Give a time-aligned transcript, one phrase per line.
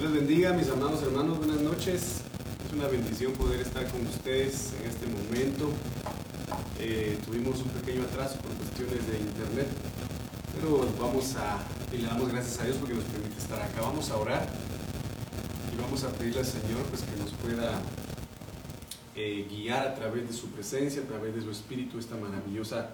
[0.00, 2.22] Dios les bendiga, mis amados hermanos, buenas noches.
[2.66, 5.68] Es una bendición poder estar con ustedes en este momento.
[6.78, 9.66] Eh, tuvimos un pequeño atraso por cuestiones de internet,
[10.54, 11.58] pero vamos a,
[11.92, 13.82] y le damos gracias a Dios porque nos permite estar acá.
[13.82, 14.48] Vamos a orar
[15.70, 17.82] y vamos a pedirle al Señor pues, que nos pueda
[19.16, 22.88] eh, guiar a través de su presencia, a través de su espíritu, esta maravillosa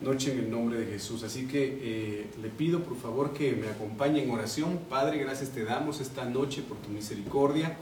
[0.00, 1.22] noche en el nombre de Jesús.
[1.22, 4.80] Así que eh, le pido por favor que me acompañe en oración.
[4.88, 7.76] Padre, gracias te damos esta noche por tu misericordia.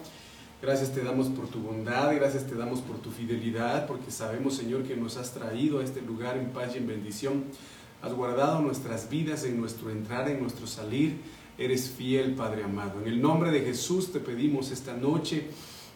[0.62, 4.84] Gracias te damos por tu bondad, gracias te damos por tu fidelidad, porque sabemos, Señor,
[4.84, 7.45] que nos has traído a este lugar en paz y en bendición.
[8.01, 11.16] Has guardado nuestras vidas en nuestro entrar, en nuestro salir.
[11.59, 13.01] Eres fiel, Padre amado.
[13.01, 15.48] En el nombre de Jesús te pedimos esta noche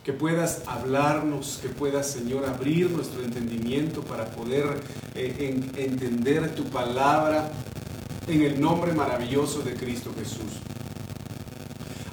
[0.06, 4.80] que puedas hablarnos, que puedas, Señor, abrir nuestro entendimiento para poder
[5.16, 7.50] eh, entender tu palabra
[8.28, 10.60] en el nombre maravilloso de Cristo Jesús.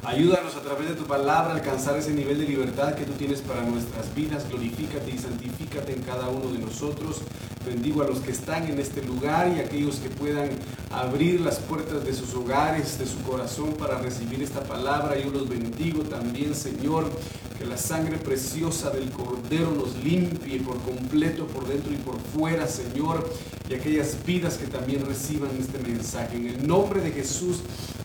[0.04, 3.42] Ayúdanos a través de tu palabra a alcanzar ese nivel de libertad que tú tienes
[3.42, 4.50] para nuestras vidas.
[4.50, 7.22] Glorifícate y santifícate en cada uno de nosotros.
[7.66, 10.50] Bendigo a los que están en este lugar y a aquellos que puedan
[10.92, 15.18] abrir las puertas de sus hogares, de su corazón para recibir esta palabra.
[15.18, 17.10] Yo los bendigo también, Señor.
[17.58, 22.68] Que la sangre preciosa del Cordero nos limpie por completo, por dentro y por fuera,
[22.68, 23.30] Señor.
[23.70, 26.36] Y aquellas vidas que también reciban este mensaje.
[26.36, 27.60] En el nombre de Jesús,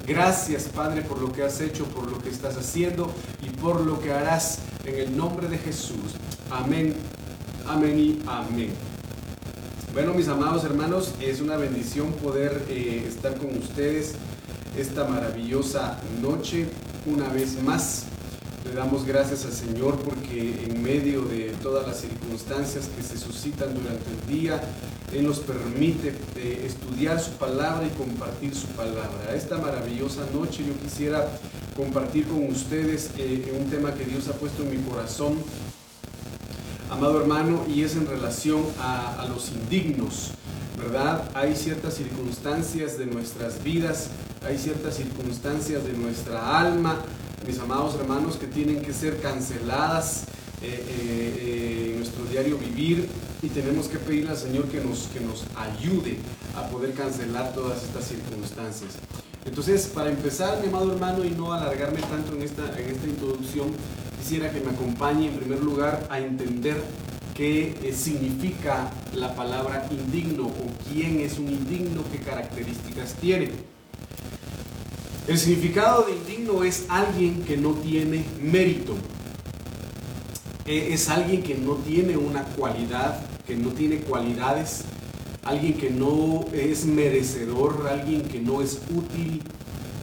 [0.06, 3.10] gracias, Padre, por lo que has hecho, por lo que estás haciendo
[3.42, 4.60] y por lo que harás.
[4.84, 6.14] En el nombre de Jesús.
[6.50, 6.94] Amén,
[7.66, 8.87] amén y amén.
[9.98, 14.14] Bueno, mis amados hermanos, es una bendición poder eh, estar con ustedes
[14.76, 16.66] esta maravillosa noche
[17.04, 18.04] una vez más.
[18.64, 23.74] Le damos gracias al Señor porque en medio de todas las circunstancias que se suscitan
[23.74, 24.62] durante el día,
[25.12, 29.34] Él nos permite eh, estudiar su palabra y compartir su palabra.
[29.34, 31.26] Esta maravillosa noche yo quisiera
[31.74, 35.38] compartir con ustedes eh, un tema que Dios ha puesto en mi corazón
[36.90, 40.30] amado hermano, y es en relación a, los indignos,
[40.78, 41.30] ¿verdad?
[41.34, 44.08] Hay ciertas circunstancias de nuestras vidas,
[44.46, 46.96] hay ciertas circunstancias de nuestra alma,
[47.46, 50.24] mis amados hermanos, que tienen que ser canceladas
[50.60, 53.08] eh, eh, eh, en nuestro diario vivir
[53.42, 56.18] y tenemos que pedirle al Señor que nos, que nos ayude
[56.56, 58.94] a poder cancelar todas estas circunstancias.
[59.44, 63.68] Entonces, para empezar, mi amado hermano, y no alargarme tanto en esta, en esta introducción,
[64.28, 66.84] quisiera que me acompañe en primer lugar a entender
[67.34, 73.48] qué eh, significa la palabra indigno o quién es un indigno, qué características tiene.
[75.26, 78.96] El significado de indigno es alguien que no tiene mérito.
[80.66, 84.82] E, es alguien que no tiene una cualidad, que no tiene cualidades,
[85.42, 89.40] alguien que no es merecedor, alguien que no es útil,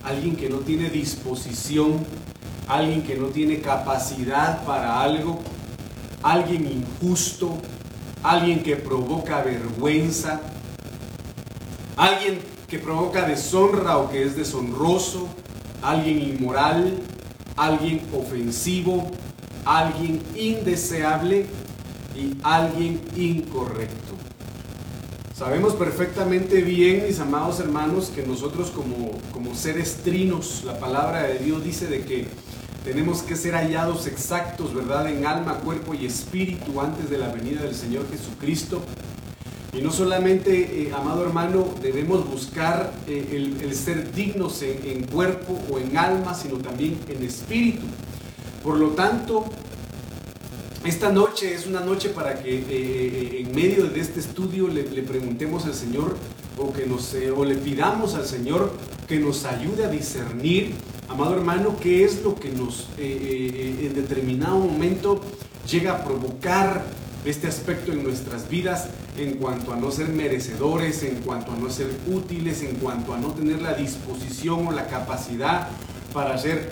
[0.04, 2.04] alguien que no tiene disposición
[2.68, 5.40] alguien que no tiene capacidad para algo,
[6.24, 7.58] alguien injusto,
[8.24, 10.42] alguien que provoca vergüenza,
[11.96, 15.28] alguien que provoca deshonra o que es deshonroso,
[15.82, 17.00] alguien inmoral,
[17.56, 19.12] alguien ofensivo,
[19.64, 21.46] alguien indeseable
[22.16, 24.16] y alguien incorrecto.
[25.38, 31.40] Sabemos perfectamente bien, mis amados hermanos, que nosotros como, como seres trinos, la palabra de
[31.40, 32.28] Dios dice de que
[32.86, 35.10] tenemos que ser hallados exactos, ¿verdad?
[35.10, 38.80] En alma, cuerpo y espíritu antes de la venida del Señor Jesucristo.
[39.74, 45.80] Y no solamente, eh, amado hermano, debemos buscar eh, el, ser dignos en, cuerpo o
[45.80, 47.86] en alma, sino también en espíritu.
[48.64, 49.46] Por lo tanto,
[50.86, 55.66] esta noche es una noche para que eh, en medio de este estudio le, preguntemos
[55.66, 56.16] al Señor
[56.56, 58.72] o, que nos, o le pidamos al Señor
[59.08, 60.74] que nos ayude a discernir
[61.10, 65.22] amado hermano, qué es lo que nos eh, eh, en determinado momento
[65.70, 66.84] llega a provocar
[67.26, 71.70] este aspecto en nuestras vidas en cuanto a no ser merecedores, en cuanto a no
[71.70, 75.70] ser útiles, en cuanto a no tener la disposición o la capacidad
[76.14, 76.72] para hacer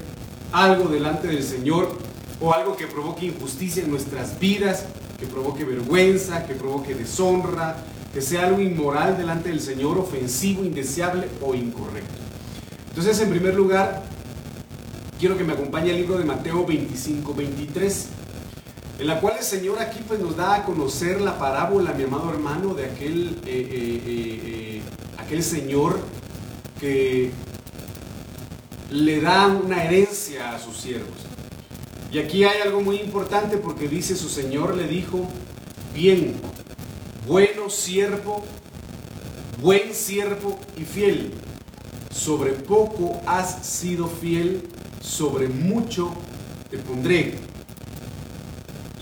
[0.52, 1.98] algo delante del Señor
[2.40, 4.86] o algo que provoque injusticia en nuestras vidas,
[5.20, 7.78] que provoque vergüenza, que provoque deshonra,
[8.14, 12.14] que sea algo inmoral delante del Señor, ofensivo, indeseable o incorrecto.
[12.90, 14.04] Entonces, en primer lugar,
[15.20, 18.08] quiero que me acompañe el libro de Mateo 25, 23,
[19.00, 22.30] en la cual el Señor aquí pues nos da a conocer la parábola, mi amado
[22.32, 24.82] hermano, de aquel, eh, eh, eh,
[25.18, 26.00] aquel Señor
[26.80, 27.32] que
[28.92, 31.18] le da una herencia a sus siervos.
[32.12, 35.28] Y aquí hay algo muy importante porque dice su Señor le dijo,
[35.96, 36.36] bien,
[37.28, 38.44] bueno siervo,
[39.62, 41.34] buen siervo y fiel,
[42.12, 44.70] sobre poco has sido fiel,
[45.04, 46.12] sobre mucho
[46.72, 47.36] te pondré.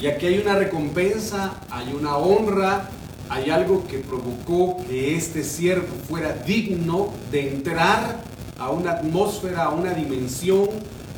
[0.01, 2.89] Y aquí hay una recompensa, hay una honra,
[3.29, 8.23] hay algo que provocó que este siervo fuera digno de entrar
[8.57, 10.67] a una atmósfera, a una dimensión,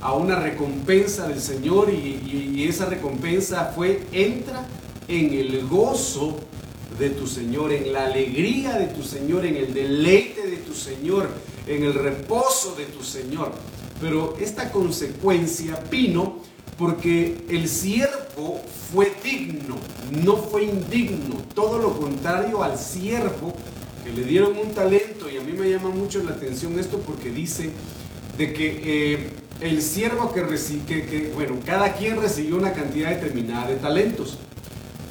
[0.02, 4.66] a una recompensa del Señor y, esa recompensa fue entra
[5.08, 6.38] en el gozo
[6.98, 11.30] de tu Señor, en la alegría de tu Señor, en el deleite de tu Señor,
[11.68, 13.52] en el reposo de tu Señor.
[14.04, 16.40] Pero esta consecuencia vino
[16.78, 18.60] porque el siervo
[18.92, 19.78] fue digno,
[20.12, 23.54] no fue indigno, todo lo contrario al siervo
[24.04, 27.30] que le dieron un talento y a mí me llama mucho la atención esto porque
[27.30, 27.70] dice
[28.38, 29.30] de que eh,
[29.62, 30.44] el siervo que,
[30.86, 34.38] que, que, bueno, cada quien recibió una cantidad determinada de talentos,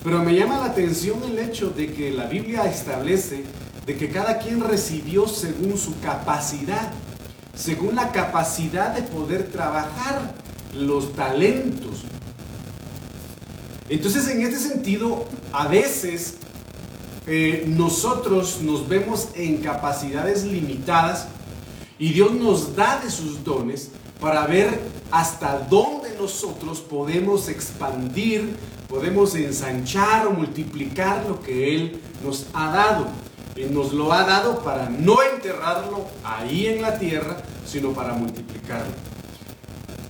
[0.05, 3.45] pero me llama la atención el hecho de que la Biblia establece
[3.87, 6.93] de que cada quien recibió según su capacidad
[7.55, 10.35] según la capacidad de poder trabajar
[10.75, 12.03] los talentos.
[13.89, 16.35] Entonces, en este sentido, a veces
[17.27, 21.27] eh, nosotros nos vemos en capacidades limitadas
[21.99, 23.91] y Dios nos da de sus dones
[24.21, 28.57] para ver hasta dónde nosotros podemos expandir,
[28.89, 33.07] podemos ensanchar o multiplicar lo que Él nos ha dado
[33.71, 38.93] nos lo ha dado para no enterrarlo ahí en la tierra, sino para multiplicarlo.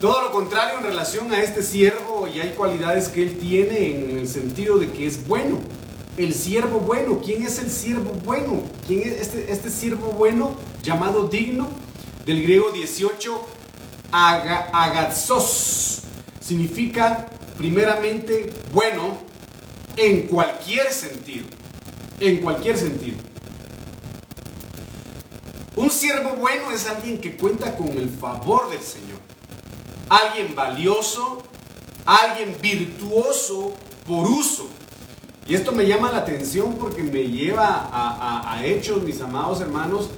[0.01, 4.19] Todo lo contrario en relación a este siervo, y hay cualidades que él tiene en
[4.19, 5.59] el sentido de que es bueno.
[6.17, 8.63] El siervo bueno, ¿quién es el siervo bueno?
[8.87, 11.69] ¿Quién es este, este siervo bueno llamado digno?
[12.27, 13.47] Del griego 18,
[14.13, 16.03] agazos.
[16.41, 19.19] Significa primeramente bueno
[19.97, 21.47] en cualquier sentido.
[22.19, 23.19] En cualquier sentido.
[25.75, 29.19] Un siervo bueno es alguien que cuenta con el favor del Señor.
[30.09, 31.43] Alguien valioso,
[32.05, 33.75] alguien virtuoso
[34.07, 34.69] por uso.
[35.47, 40.11] Y esto me llama la atención porque me lleva a, hechos, mis amados hermanos,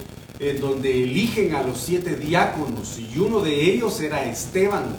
[0.61, 4.97] donde eligen a los siete diáconos y uno de ellos era Esteban.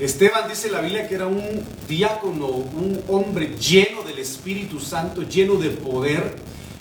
[0.00, 5.54] Esteban dice la Biblia que era un diácono, un hombre lleno del Espíritu Santo, lleno
[5.54, 6.36] de poder,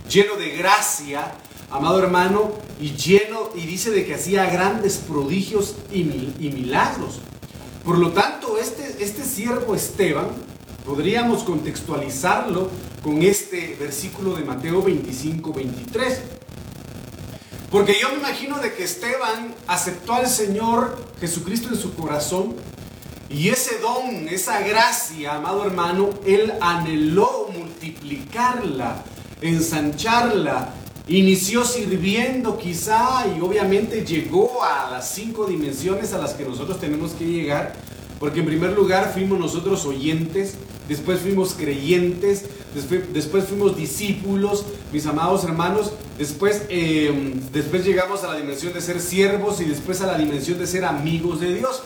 [0.09, 1.33] lleno de gracia,
[1.69, 7.19] amado hermano, y lleno, y dice de que hacía grandes prodigios y, milagros.
[7.83, 10.27] Por lo tanto, este, este siervo Esteban,
[10.85, 12.69] podríamos contextualizarlo
[13.03, 16.21] con este versículo de Mateo 25, 23.
[17.71, 22.55] Porque yo me imagino de que Esteban aceptó al Señor Jesucristo en su corazón
[23.29, 29.03] y ese don, esa gracia, amado hermano, él anheló multiplicarla,
[29.41, 30.73] ensancharla,
[31.09, 37.13] Inició sirviendo quizá y obviamente llegó a las cinco dimensiones a las que nosotros tenemos
[37.13, 37.75] que llegar,
[38.19, 40.55] porque en primer lugar fuimos nosotros oyentes,
[40.89, 42.43] después fuimos creyentes,
[43.13, 48.99] después, fuimos discípulos, mis amados hermanos, después, eh, después llegamos a la dimensión de ser
[48.99, 51.83] siervos y después a la dimensión de ser amigos de Dios.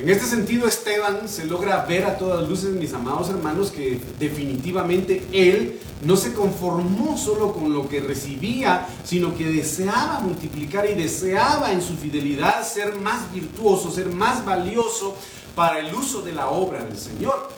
[0.00, 5.26] En este sentido, Esteban se logra ver a todas luces, mis amados hermanos, que definitivamente
[5.32, 11.72] él no se conformó solo con lo que recibía, sino que deseaba multiplicar y deseaba
[11.72, 15.16] en su fidelidad ser más virtuoso, ser más valioso
[15.56, 17.48] para el uso de la obra del Señor.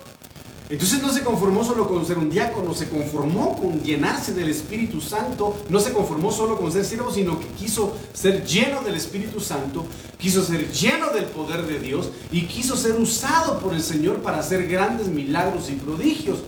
[0.71, 5.01] Entonces no se conformó solo con ser un diácono, se conformó con llenarse del Espíritu
[5.01, 9.41] Santo, no se conformó solo con ser siervo, sino que quiso ser lleno del Espíritu
[9.41, 9.85] Santo,
[10.17, 14.39] quiso ser lleno del poder de Dios y quiso ser usado por el Señor para
[14.39, 16.39] hacer grandes milagros y prodigios.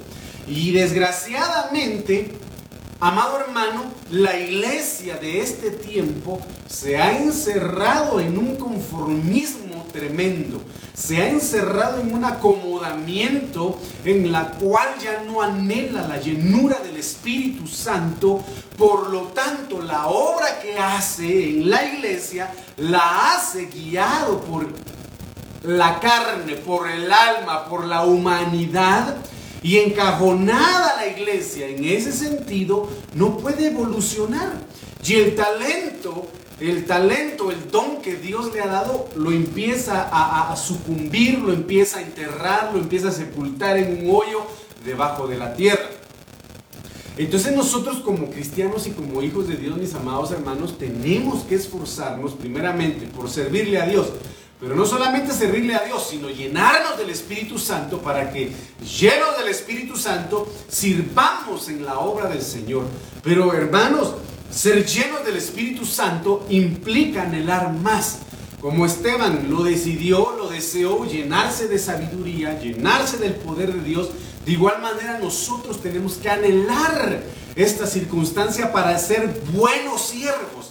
[0.46, 2.30] Y desgraciadamente,
[3.02, 10.62] amado hermano, la iglesia de este tiempo se ha encerrado en un conformismo tremendo
[10.94, 16.96] se ha encerrado en un acomodamiento en la cual ya no anhela la llenura del
[16.96, 18.40] Espíritu Santo,
[18.76, 24.66] por lo tanto la obra que hace en la iglesia la hace guiado por
[25.62, 29.16] la carne, por el alma, por la humanidad.
[29.62, 34.52] Y encajonada la iglesia en ese sentido, no puede evolucionar.
[35.04, 36.28] Y el talento
[36.62, 41.98] el talento, el don que Dios le ha dado, lo empieza a, sucumbir, lo empieza
[41.98, 44.42] a enterrar, lo empieza a sepultar en un hoyo
[44.84, 45.90] debajo de la tierra.
[47.16, 52.32] Entonces nosotros como cristianos y como hijos de Dios, mis amados hermanos, tenemos que esforzarnos
[52.32, 54.06] primeramente por servirle a Dios,
[54.62, 59.48] pero no solamente servirle a Dios, sino llenarnos del Espíritu Santo para que, llenos del
[59.48, 62.84] Espíritu Santo, sirvamos en la obra del Señor.
[63.24, 64.14] Pero hermanos,
[64.52, 68.20] ser lleno del Espíritu Santo implica anhelar más.
[68.60, 74.10] como Esteban lo decidió, lo deseó, llenarse de sabiduría, llenarse del poder de Dios,
[74.46, 77.24] de igual manera nosotros tenemos que anhelar
[77.56, 80.61] esta circunstancia para ser buenos siervos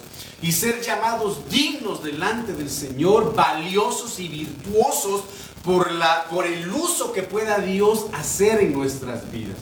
[0.41, 5.24] y ser llamados dignos delante del Señor, valiosos y virtuosos
[5.63, 9.57] por, la, por el uso que pueda Dios hacer en nuestras vidas.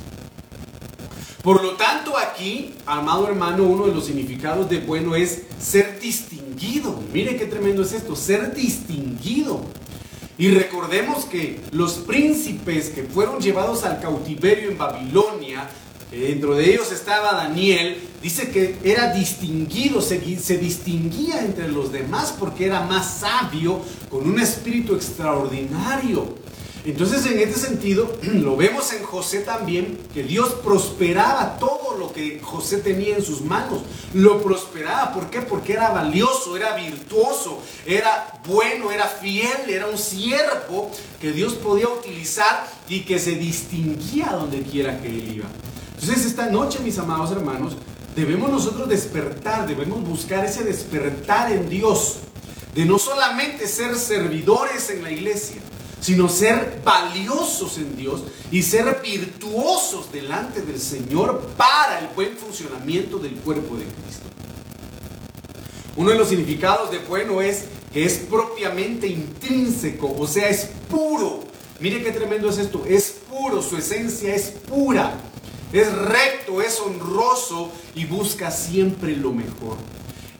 [1.43, 6.99] Por lo tanto, aquí, amado hermano, uno de los significados de bueno es ser distinguido.
[7.13, 9.61] Mire qué tremendo es esto, ser distinguido.
[10.37, 15.69] Y recordemos que los príncipes que fueron llevados al cautiverio en Babilonia,
[16.11, 22.33] dentro de ellos estaba Daniel, dice que era distinguido, se, se, distinguía entre los demás
[22.37, 26.39] porque era más sabio, con un espíritu extraordinario.
[26.85, 32.39] Entonces en este sentido lo vemos en José también, que Dios prosperaba todo lo que
[32.41, 33.81] José tenía en sus manos.
[34.13, 35.41] Lo prosperaba, ¿por qué?
[35.41, 41.89] Porque era valioso, era virtuoso, era bueno, era fiel, era un siervo que Dios podía
[41.89, 45.49] utilizar y que se distinguía donde quiera que él iba.
[46.01, 47.75] Entonces esta noche, mis amados hermanos,
[48.15, 52.17] debemos nosotros despertar, debemos buscar ese despertar en Dios,
[52.73, 55.57] de no solamente ser servidores en la iglesia,
[55.99, 63.17] sino ser valiosos en Dios y ser virtuosos delante del Señor para el buen funcionamiento
[63.19, 64.25] del cuerpo de Cristo.
[65.97, 71.41] Uno de los significados de bueno es que es propiamente intrínseco, o sea, es puro.
[71.81, 75.13] Mire qué tremendo es esto, es puro, su esencia es pura,
[75.71, 79.77] es recto, es honroso y busca siempre lo mejor.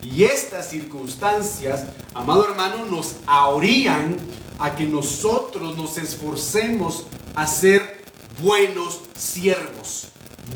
[0.02, 1.84] Y estas circunstancias,
[2.14, 4.18] amado hermano, nos ahorían
[4.58, 7.06] a que nosotros nos esforcemos
[7.36, 8.04] a ser
[8.42, 10.08] buenos siervos.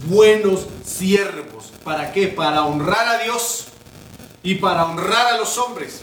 [0.08, 1.72] Buenos siervos.
[1.84, 2.27] ¿Para qué?
[2.27, 3.65] Para honrar a Dios
[4.42, 6.01] y para honrar a los hombres.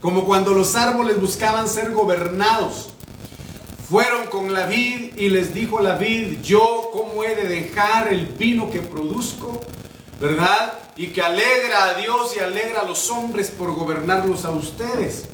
[0.00, 2.92] Como cuando los árboles buscaban ser gobernados.
[3.88, 8.26] Fueron con la vid y les dijo la vid, yo cómo he de dejar el
[8.26, 9.60] vino que produzco,
[10.20, 10.72] ¿verdad?
[10.96, 15.26] Y que alegra a Dios y alegra a los hombres por gobernarlos a ustedes.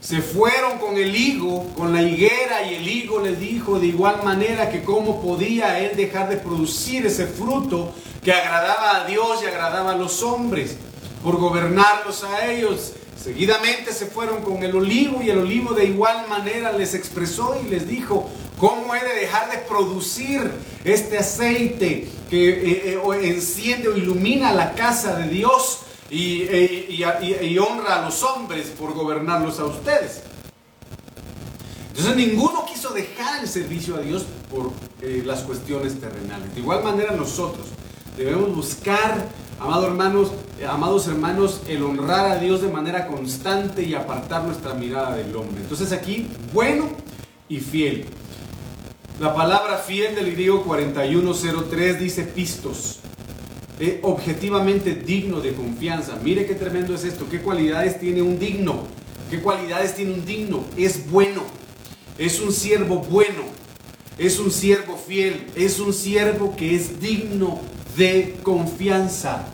[0.00, 4.24] Se fueron con el higo, con la higuera, y el higo le dijo de igual
[4.24, 7.92] manera que cómo podía él dejar de producir ese fruto
[8.24, 10.78] que agradaba a Dios y agradaba a los hombres,
[11.22, 12.94] por gobernarlos a ellos.
[13.22, 17.68] Seguidamente se fueron con el olivo y el olivo de igual manera les expresó y
[17.68, 20.50] les dijo, ¿cómo he de dejar de producir
[20.84, 25.80] este aceite que eh, eh, enciende o ilumina la casa de Dios?
[26.12, 30.20] y, honra a los hombres por gobernarlos a ustedes.
[31.88, 36.54] Entonces ninguno quiso dejar el servicio a Dios por eh, las cuestiones terrenales.
[36.54, 37.66] De igual manera nosotros
[38.16, 39.26] debemos buscar,
[39.60, 44.74] amados hermanos, eh, amados hermanos, el honrar a Dios de manera constante y apartar nuestra
[44.74, 45.62] mirada del hombre.
[45.62, 46.88] Entonces aquí, bueno
[47.48, 48.06] y fiel.
[49.20, 52.98] La palabra fiel del griego 4103 dice pistos
[54.02, 56.18] objetivamente digno de confianza.
[56.22, 58.84] Mire qué tremendo es esto, qué cualidades tiene un digno,
[59.30, 60.64] qué cualidades tiene un digno.
[60.76, 61.42] Es bueno,
[62.18, 63.42] es un siervo bueno,
[64.18, 67.60] es un siervo fiel, es un siervo que es digno
[67.96, 69.46] de confianza.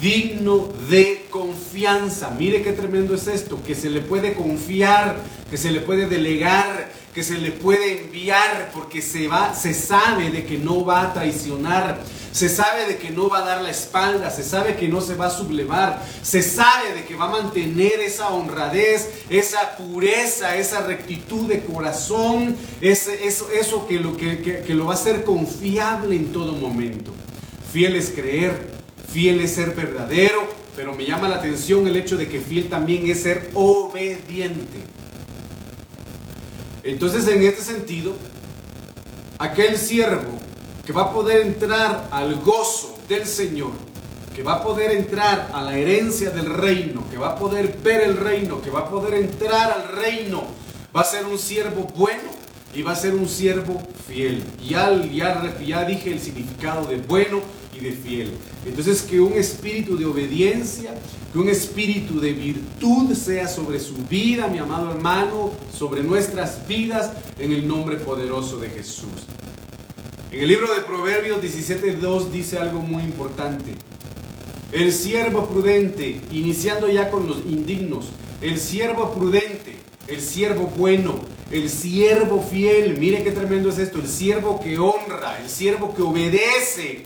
[0.00, 2.30] Digno de confianza.
[2.30, 5.16] Mire qué tremendo es esto, que se le puede confiar,
[5.50, 10.30] que se le puede delegar, que se le puede enviar porque se va, se sabe
[10.30, 12.00] de que no va a traicionar,
[12.32, 15.14] se sabe de que no va a dar la espalda, se sabe que no se
[15.14, 20.80] va a sublevar, se sabe de que va a mantener esa honradez, esa pureza, esa
[20.86, 26.52] rectitud de corazón, eso que, lo, que, que lo va a hacer confiable en todo
[26.52, 27.12] momento.
[27.72, 28.52] Fiel es creer,
[29.10, 33.10] fiel es ser verdadero, pero me llama la atención el hecho de que fiel también
[33.10, 34.78] es ser obediente.
[36.82, 38.14] Entonces, en este sentido,
[39.38, 40.38] aquel siervo
[40.84, 43.70] que va a poder entrar al gozo del Señor,
[44.36, 48.02] que va a poder entrar a la herencia del reino, que va a poder ver
[48.02, 50.44] el reino, que va a poder entrar al reino,
[50.94, 52.30] va a ser un siervo bueno
[52.74, 54.44] y va a ser un siervo fiel.
[54.62, 57.40] Ya, ya, ya dije el significado de bueno
[57.82, 58.30] de fiel.
[58.66, 60.94] Entonces que un espíritu de obediencia,
[61.32, 67.12] que un espíritu de virtud sea sobre su vida, mi amado hermano, sobre nuestras vidas,
[67.38, 69.26] en el nombre poderoso de Jesús.
[70.30, 73.74] En el libro de Proverbios 17.2 dice algo muy importante.
[74.72, 78.06] El siervo prudente, iniciando ya con los indignos,
[78.40, 79.76] el siervo prudente,
[80.08, 81.20] el siervo bueno,
[81.50, 86.00] el siervo fiel, mire qué tremendo es esto, el siervo que honra, el siervo que
[86.00, 87.04] obedece,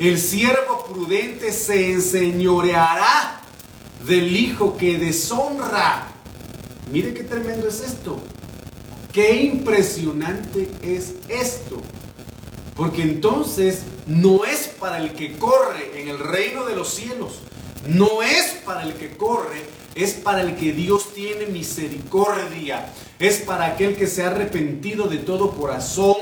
[0.00, 3.42] el siervo prudente se enseñoreará
[4.06, 6.08] del hijo que deshonra.
[6.90, 8.18] Mire qué tremendo es esto.
[9.12, 11.82] Qué impresionante es esto.
[12.76, 17.40] Porque entonces no es para el que corre en el reino de los cielos.
[17.86, 22.90] No es para el que corre, es para el que Dios tiene misericordia.
[23.18, 26.16] Es para aquel que se ha arrepentido de todo corazón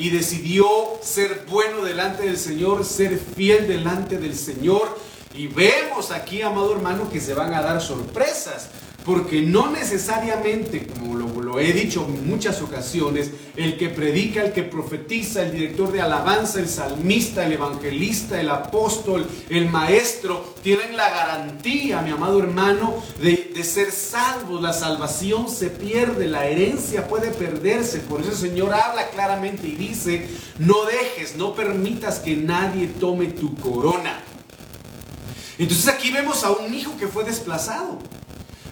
[0.00, 0.66] y decidió
[1.02, 4.98] ser bueno delante del Señor, ser fiel delante del Señor.
[5.34, 8.70] Y vemos aquí, amado hermano, que se van a dar sorpresas.
[9.04, 14.62] Porque no necesariamente, como lo, he dicho en muchas ocasiones, el que predica, el que
[14.62, 21.10] profetiza, el director de alabanza, el salmista, el evangelista, el apóstol, el maestro, tienen la
[21.10, 24.60] garantía, mi amado hermano, de, de ser salvos.
[24.62, 27.98] La salvación se pierde, la herencia puede perderse.
[28.00, 30.28] Por eso el Señor habla claramente y dice,
[30.58, 34.22] no dejes, no permitas que nadie tome tu corona.
[35.58, 37.98] Entonces aquí vemos a un hijo que fue desplazado.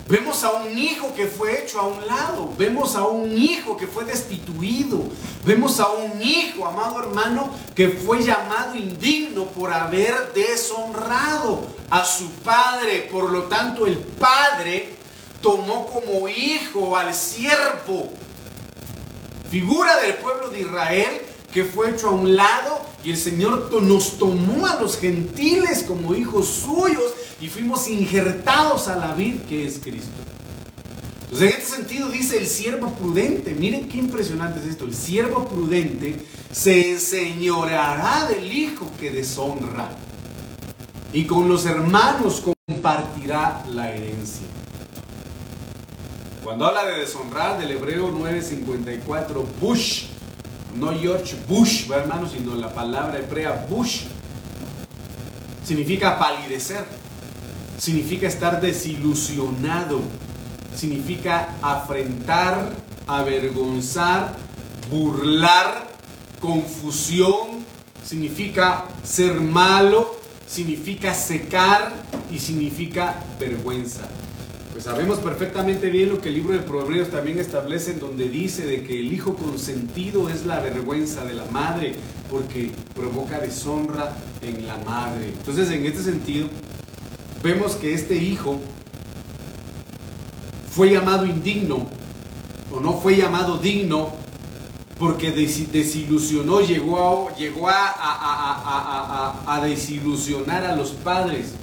[0.08, 2.50] Vemos a un hijo que fue hecho a un lado.
[2.56, 5.02] Vemos a un hijo que fue destituido.
[5.44, 11.60] Vemos a un hijo, amado hermano, que fue llamado indigno por haber deshonrado
[11.90, 13.06] a su padre.
[13.12, 14.94] Por lo tanto, el padre
[15.42, 18.10] tomó como hijo al siervo,
[19.50, 24.18] figura del pueblo de Israel, que fue hecho a un lado y el Señor nos
[24.18, 29.78] tomó a los gentiles como hijos suyos y fuimos injertados a la vid que es
[29.78, 30.10] Cristo.
[31.22, 35.46] Entonces, en este sentido dice el siervo prudente, miren qué impresionante es esto, el siervo
[35.46, 36.16] prudente
[36.50, 39.90] se enseñoreará del hijo que deshonra
[41.12, 44.46] y con los hermanos compartirá la herencia.
[46.42, 50.04] Cuando habla de deshonrar del hebreo 954, Bush,
[50.76, 54.02] no George Bush, hermano, sino la palabra hebrea Bush,
[55.64, 56.84] significa palidecer.
[57.78, 60.00] Significa estar desilusionado,
[60.74, 62.72] significa afrentar,
[63.06, 64.34] avergonzar,
[64.90, 65.86] burlar,
[66.40, 67.64] confusión,
[68.04, 70.16] significa ser malo,
[70.48, 71.92] significa secar
[72.32, 74.08] y significa vergüenza.
[74.80, 78.84] Sabemos perfectamente bien lo que el libro de Proverbios también establece en donde dice de
[78.84, 81.94] que el hijo consentido es la vergüenza de la madre
[82.30, 85.30] porque provoca deshonra en la madre.
[85.36, 86.48] Entonces en este sentido
[87.42, 88.60] vemos que este hijo
[90.70, 91.88] fue llamado indigno
[92.70, 94.12] o no fue llamado digno
[94.98, 101.54] porque desilusionó, llegó a, desilusionar a los padres.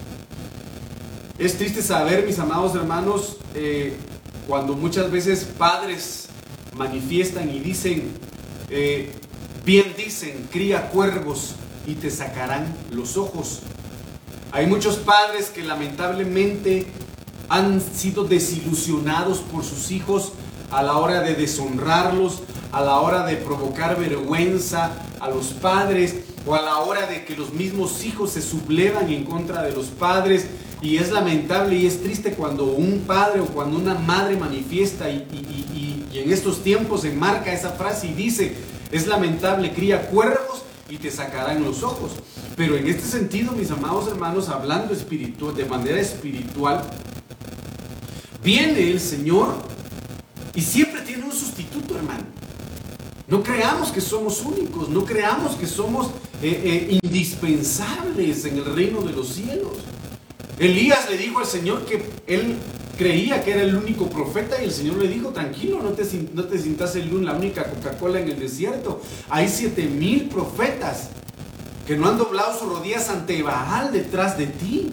[1.37, 3.97] Es triste saber, mis amados hermanos, eh,
[4.47, 6.27] cuando muchas veces padres
[6.77, 8.09] manifiestan y dicen,
[8.69, 9.11] eh,
[9.65, 13.63] bien dicen, cría cuervos y te sacarán los ojos.
[14.53, 16.87] Hay muchos padres que lamentablemente
[17.49, 20.31] han sido desilusionados por sus hijos
[20.71, 26.55] a la hora de deshonrarlos, a la hora de provocar vergüenza a los padres o
[26.55, 30.47] a la hora de que los mismos hijos se sublevan en contra de los padres.
[30.81, 35.25] Y es lamentable y es triste cuando un padre o cuando una madre manifiesta y,
[36.13, 38.55] y en estos tiempos enmarca esa frase y dice,
[38.91, 42.11] es lamentable, cría cuervos y te sacarán los ojos.
[42.55, 46.83] Pero en este sentido, mis amados hermanos, hablando espiritual, de manera espiritual,
[48.43, 49.55] viene el Señor
[50.53, 52.23] y siempre tiene un sustituto, hermano.
[53.27, 56.07] No creamos que somos únicos, no creamos que somos
[56.43, 59.73] eh, eh, indispensables en el reino de los cielos.
[60.59, 62.55] Elías le dijo al Señor que él
[62.97, 66.45] creía que era el único profeta y el Señor le dijo, tranquilo, no te, no
[66.45, 69.01] te sientas el, la única Coca-Cola en el desierto.
[69.29, 71.09] Hay siete mil profetas
[71.85, 74.89] que no han doblado sus rodillas ante Baal detrás de ti.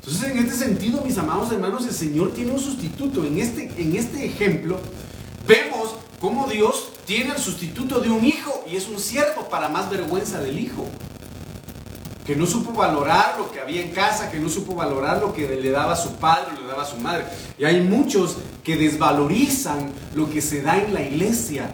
[0.00, 3.24] Entonces, en este sentido, mis amados hermanos, el Señor tiene un sustituto.
[3.24, 4.78] En este, en este ejemplo,
[5.46, 9.88] vemos cómo Dios tiene el sustituto de un hijo y es un siervo para más
[9.88, 10.86] vergüenza del hijo.
[12.30, 15.48] Que no supo valorar lo que había en casa, que no supo valorar lo que
[15.48, 17.24] le daba su padre, le daba su madre.
[17.58, 21.72] Y hay muchos que desvalorizan lo que se da en la iglesia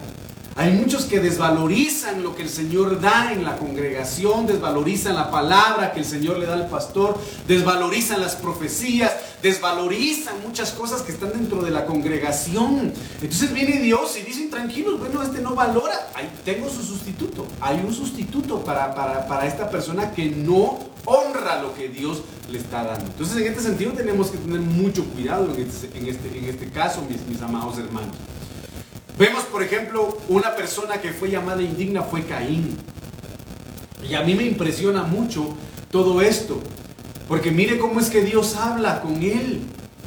[0.57, 5.93] hay muchos que desvalorizan lo que el Señor da en la congregación, desvalorizan la palabra
[5.93, 11.33] que el Señor le da al pastor, desvalorizan las profecías, desvalorizan muchas cosas que están
[11.35, 12.95] dentro de la congregación.
[13.21, 16.09] Entonces viene Dios y dicen, tranquilos, bueno, este no valora.
[16.43, 17.47] Tengo su sustituto.
[17.61, 22.83] Hay un sustituto para, para, esta persona que no honra lo que Dios le está
[22.83, 23.05] dando.
[23.05, 26.71] Entonces en este sentido tenemos que tener mucho cuidado en este, en este, en este
[26.71, 28.17] caso, mis, mis amados hermanos.
[29.19, 32.77] Vemos, por ejemplo, una persona que fue llamada indigna fue Caín.
[34.07, 35.55] Y a mí me impresiona mucho
[35.91, 36.61] todo esto,
[37.27, 39.63] Porque mire cómo es que Dios habla con él.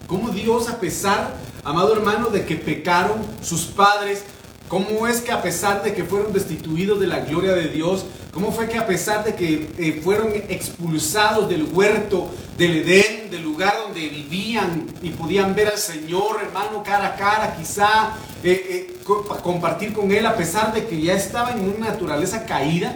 [0.07, 4.23] Cómo Dios, a pesar, amado hermano, de que pecaron sus padres,
[4.67, 8.51] cómo es que a pesar de que fueron destituidos de la gloria de Dios, cómo
[8.51, 13.75] fue que a pesar de que eh, fueron expulsados del huerto del Edén, del lugar
[13.77, 18.13] donde vivían y podían ver al Señor, hermano, cara a cara, quizá
[18.43, 18.97] eh, eh,
[19.43, 22.95] compartir con Él, a pesar de que ya estaban en una naturaleza caída,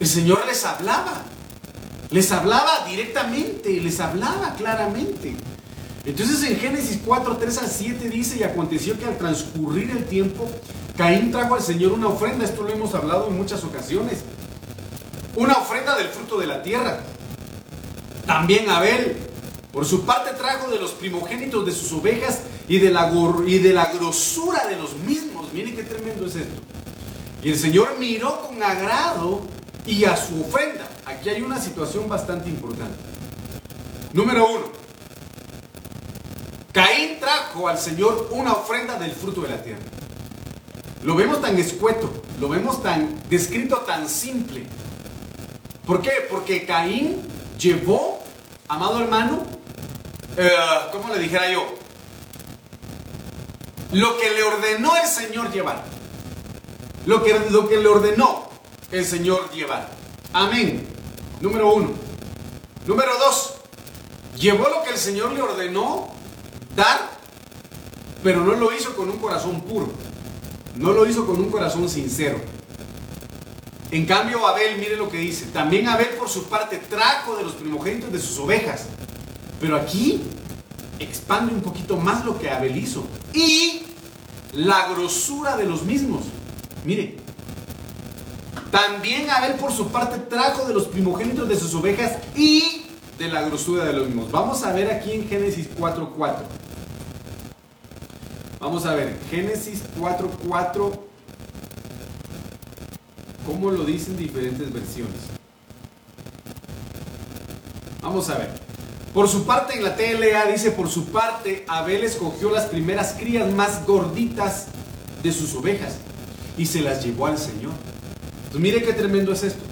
[0.00, 1.22] el Señor les hablaba.
[2.10, 5.34] Les hablaba directamente, les hablaba claramente.
[6.04, 10.48] Entonces en Génesis 4, 3 al 7 dice, y aconteció que al transcurrir el tiempo,
[10.96, 14.18] Caín trajo al Señor una ofrenda, esto lo hemos hablado en muchas ocasiones,
[15.36, 17.00] una ofrenda del fruto de la tierra.
[18.26, 19.16] También Abel,
[19.72, 23.12] por su parte, trajo de los primogénitos de sus ovejas y de la,
[23.46, 25.52] y de la grosura de los mismos.
[25.52, 26.60] Miren qué tremendo es esto.
[27.42, 29.40] Y el Señor miró con agrado
[29.86, 30.88] y a su ofrenda.
[31.06, 32.96] Aquí hay una situación bastante importante.
[34.12, 34.81] Número uno.
[36.72, 39.82] Caín trajo al Señor una ofrenda del fruto de la tierra.
[41.02, 44.64] Lo vemos tan escueto, lo vemos tan descrito tan simple.
[45.86, 46.12] ¿Por qué?
[46.30, 47.20] Porque Caín
[47.58, 48.22] llevó,
[48.68, 49.42] amado hermano,
[50.38, 50.50] eh,
[50.92, 51.62] ¿cómo le dijera yo?
[53.92, 55.84] Lo que le ordenó el Señor llevar.
[57.04, 58.48] Lo que, lo que le ordenó
[58.90, 59.88] el Señor llevar.
[60.32, 60.88] Amén.
[61.40, 61.90] Número uno.
[62.86, 63.54] Número dos.
[64.36, 66.08] Llevó lo que el Señor le ordenó
[66.76, 67.10] dar,
[68.22, 69.88] pero no lo hizo con un corazón puro.
[70.76, 72.40] No lo hizo con un corazón sincero.
[73.90, 75.46] En cambio, Abel, mire lo que dice.
[75.46, 78.86] También Abel por su parte trajo de los primogénitos de sus ovejas.
[79.60, 80.22] Pero aquí
[80.98, 83.04] expande un poquito más lo que Abel hizo.
[83.34, 83.82] Y
[84.52, 86.22] la grosura de los mismos.
[86.84, 87.16] Mire,
[88.70, 92.86] también Abel por su parte trajo de los primogénitos de sus ovejas y
[93.18, 94.30] de la grosura de los mismos.
[94.30, 96.61] Vamos a ver aquí en Génesis 4.4.
[98.62, 100.92] Vamos a ver, Génesis 4.4,
[103.44, 105.16] ¿cómo lo dicen diferentes versiones?
[108.00, 108.50] Vamos a ver.
[109.12, 113.52] Por su parte, en la TLA dice, por su parte, Abel escogió las primeras crías
[113.52, 114.66] más gorditas
[115.24, 115.96] de sus ovejas
[116.56, 117.72] y se las llevó al Señor.
[118.52, 119.64] Pues mire qué tremendo es esto.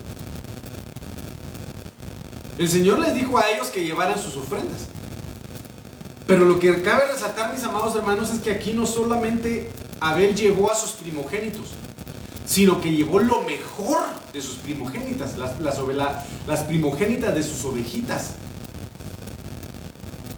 [2.58, 4.88] El Señor les dijo a ellos que llevaran sus ofrendas.
[6.30, 10.70] Pero lo que cabe resaltar, mis amados hermanos, es que aquí no solamente Abel llevó
[10.70, 11.70] a sus primogénitos,
[12.46, 13.98] sino que llevó lo mejor
[14.32, 15.58] de sus primogénitas, las,
[16.46, 18.34] las, primogénitas de sus ovejitas.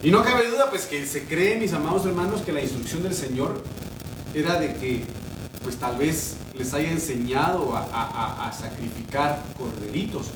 [0.02, 3.14] Y no cabe duda, pues que se cree, mis amados hermanos, que la instrucción del
[3.14, 3.62] Señor
[4.32, 5.04] era de que,
[5.62, 10.28] pues tal vez les haya enseñado a, sacrificar corderitos,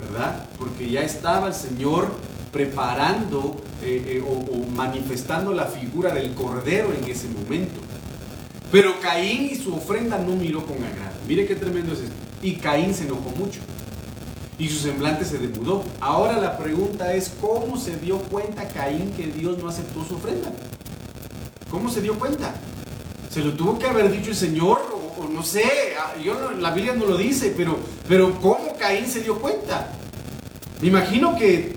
[0.00, 0.48] ¿verdad?
[0.58, 2.08] Porque ya estaba el Señor
[2.50, 7.80] preparando eh, eh, o, manifestando la figura del cordero en ese momento.
[8.72, 11.16] Pero Caín y su ofrenda no miró con agrado.
[11.26, 12.14] Mire qué tremendo es esto.
[12.42, 13.60] Y Caín se enojó mucho.
[14.58, 15.84] Y su semblante se demudó.
[16.00, 20.52] Ahora la pregunta es, ¿cómo se dio cuenta Caín que Dios no aceptó su ofrenda?
[21.70, 22.54] ¿Cómo se dio cuenta?
[23.30, 25.64] ¿Se lo tuvo que haber dicho el Señor no sé,
[25.98, 29.88] ah, yo la Biblia no lo dice, pero, pero ¿cómo Caín se dio cuenta?
[30.80, 31.76] Me imagino que,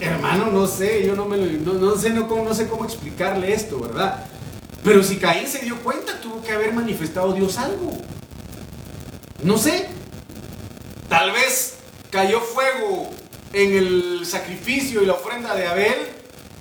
[0.00, 4.26] hermano, no sé, yo no, me no, sé, no, no sé cómo explicarle esto, ¿verdad?
[4.82, 7.92] Pero si Caín se dio cuenta, tuvo que haber manifestado Dios algo.
[9.42, 9.88] No sé.
[11.08, 11.76] Tal vez
[12.10, 13.08] cayó fuego
[13.52, 15.94] en el sacrificio y la ofrenda de Abel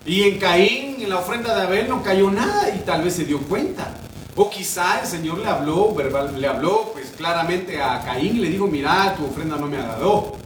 [0.05, 3.25] y en Caín, en la ofrenda de Abel, no cayó nada y tal vez se
[3.25, 3.93] dio cuenta.
[4.35, 8.49] O quizá el Señor le habló, verbal, le habló pues claramente a Caín y le
[8.49, 10.37] dijo, mira, tu ofrenda no me agradó,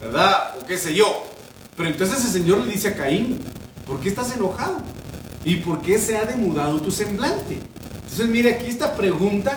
[0.00, 0.54] ¿verdad?
[0.60, 1.24] O qué sé yo.
[1.80, 3.38] Pero entonces el Señor le dice a Caín,
[3.86, 4.82] ¿por qué estás enojado?
[5.46, 7.58] ¿Y por qué se ha demudado tu semblante?
[8.02, 9.56] Entonces mire, aquí esta pregunta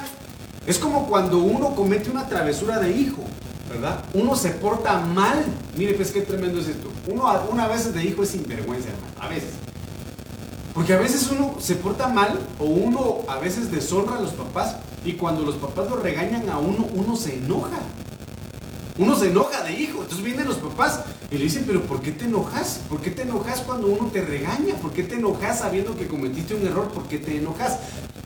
[0.65, 3.21] es como cuando uno comete una travesura de hijo,
[3.69, 4.05] ¿verdad?
[4.13, 5.43] Uno se porta mal.
[5.77, 6.89] Mire, pues qué tremendo es esto.
[7.11, 9.49] Uno, una vez de hijo es sinvergüenza, hermano, a veces.
[10.73, 14.77] Porque a veces uno se porta mal o uno a veces deshonra a los papás
[15.03, 17.79] y cuando los papás lo regañan a uno, uno se enoja.
[18.97, 20.01] Uno se enoja de hijo.
[20.01, 21.01] Entonces vienen los papás
[21.31, 22.81] y le dicen, pero ¿por qué te enojas?
[22.87, 24.75] ¿Por qué te enojas cuando uno te regaña?
[24.75, 26.89] ¿Por qué te enojas sabiendo que cometiste un error?
[26.89, 27.79] ¿Por qué te enojas?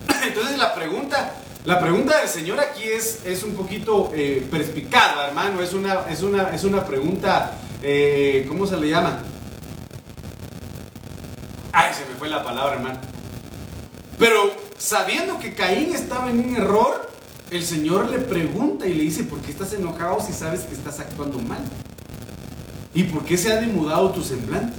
[0.27, 5.61] Entonces la pregunta, la pregunta del Señor aquí es, es un poquito eh, perspicada, hermano.
[5.61, 9.23] Es una, es una, es una pregunta, eh, ¿cómo se le llama?
[11.71, 12.99] Ay, se me fue la palabra, hermano.
[14.19, 17.07] Pero sabiendo que Caín estaba en un error,
[17.51, 20.99] el Señor le pregunta y le dice, ¿por qué estás enojado si sabes que estás
[20.99, 21.59] actuando mal?
[22.93, 24.75] ¿Y por qué se ha demudado tu semblante?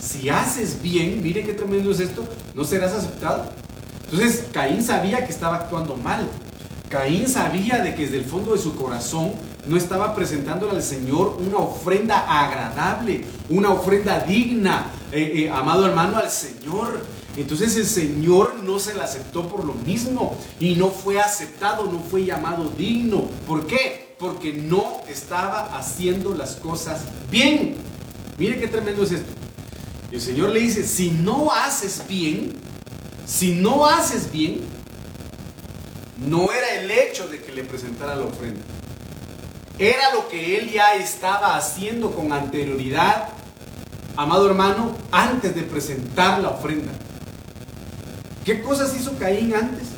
[0.00, 3.50] Si haces bien, mire qué tremendo es esto, no serás aceptado.
[4.10, 6.28] Entonces Caín sabía que estaba actuando mal.
[6.88, 9.32] Caín sabía de que desde el fondo de su corazón
[9.66, 16.18] no estaba presentándole al Señor una ofrenda agradable, una ofrenda digna, eh, eh, amado hermano,
[16.18, 17.00] al Señor.
[17.36, 22.00] Entonces el Señor no se la aceptó por lo mismo y no fue aceptado, no
[22.00, 23.22] fue llamado digno.
[23.46, 24.14] ¿Por qué?
[24.18, 27.76] Porque no estaba haciendo las cosas bien.
[28.38, 29.32] Mire qué tremendo es esto.
[30.10, 32.52] El Señor le dice, si no haces bien,
[33.26, 34.60] si no haces bien,
[36.26, 38.60] no era el hecho de que le presentara la ofrenda.
[39.78, 43.28] Era lo que él ya estaba haciendo con anterioridad,
[44.16, 46.92] amado hermano, antes de presentar la ofrenda.
[48.44, 49.88] ¿Qué cosas hizo Caín antes?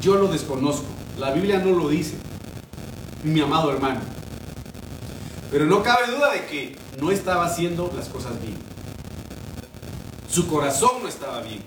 [0.00, 0.86] Yo lo desconozco.
[1.18, 2.14] La Biblia no lo dice,
[3.24, 4.00] mi amado hermano.
[5.50, 8.56] Pero no cabe duda de que no estaba haciendo las cosas bien.
[10.30, 11.60] Su corazón no estaba bien.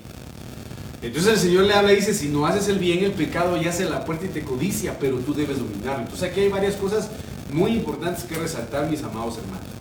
[1.04, 3.84] Entonces el Señor le habla y dice, si no haces el bien, el pecado yace
[3.84, 6.06] a la puerta y te codicia, pero tú debes dominarlo.
[6.06, 7.10] Entonces aquí hay varias cosas
[7.54, 9.74] muy importantes que resaltar, mis amados hermanos.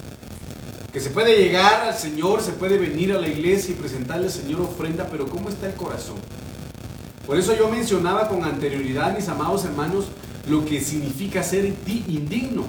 [0.95, 4.33] Que se puede llegar al Señor, se puede venir a la iglesia y presentarle al
[4.33, 6.15] Señor ofrenda, pero ¿cómo está el corazón?
[7.27, 10.05] Por eso yo mencionaba con anterioridad, mis amados hermanos,
[10.49, 12.65] lo que significa ser indigno.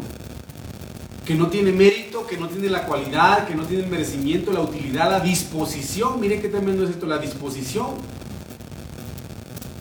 [1.24, 4.62] Que no tiene mérito, que no tiene la cualidad, que no tiene el merecimiento, la
[4.62, 6.20] utilidad, la disposición.
[6.20, 7.92] Mire qué tremendo es esto, la disposición.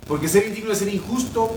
[0.07, 1.57] Porque ser indigno es ser injusto,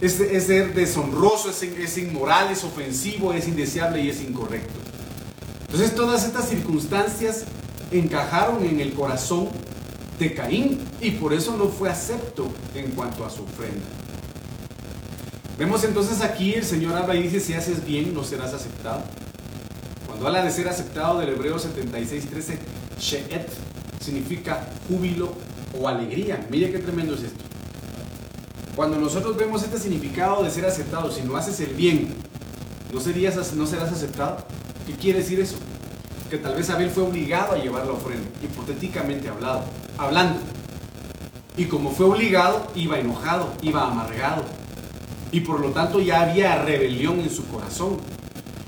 [0.00, 4.79] es, ser deshonroso, es, es inmoral, es ofensivo, es indeseable y es incorrecto.
[5.72, 7.44] Entonces todas estas circunstancias
[7.92, 9.48] encajaron en el corazón
[10.18, 13.86] de Caín y por eso no fue acepto en cuanto a su ofrenda.
[15.56, 19.02] Vemos entonces aquí el Señor habla y dice, si haces bien no serás aceptado.
[20.08, 22.58] Cuando habla de ser aceptado del Hebreo 76, 13,
[22.98, 23.46] She'et
[24.00, 25.32] significa júbilo
[25.78, 26.44] o alegría.
[26.50, 27.44] Mire qué tremendo es esto.
[28.74, 32.08] Cuando nosotros vemos este significado de ser aceptado, si no haces el bien,
[32.92, 34.44] ¿no, serías, no serás aceptado?
[34.90, 35.54] ¿Qué quiere decir eso?
[36.28, 39.62] Que tal vez Abel fue obligado a llevar la ofrenda, hipotéticamente hablado,
[39.96, 40.40] hablando.
[41.56, 44.42] Y como fue obligado, iba enojado, iba amargado.
[45.30, 47.98] Y por lo tanto ya había rebelión en su corazón.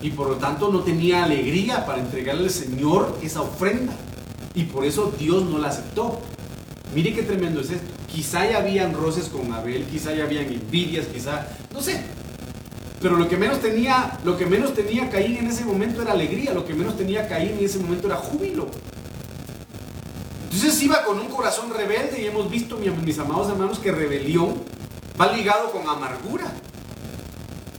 [0.01, 3.93] Y por lo tanto no tenía alegría para entregarle al Señor esa ofrenda.
[4.55, 6.21] Y por eso Dios no la aceptó.
[6.95, 7.91] Mire qué tremendo es esto.
[8.07, 12.01] Quizá ya habían roces con Abel, quizá ya habían envidias, quizá, no sé,
[13.03, 16.55] pero lo que menos tenía, lo que menos tenía Caín en ese momento era alegría,
[16.55, 18.69] lo que menos tenía Caín en ese momento era júbilo.
[20.45, 24.55] Entonces iba con un corazón rebelde y hemos visto, mis amados hermanos, que rebelión
[25.21, 26.53] va ligado con amargura.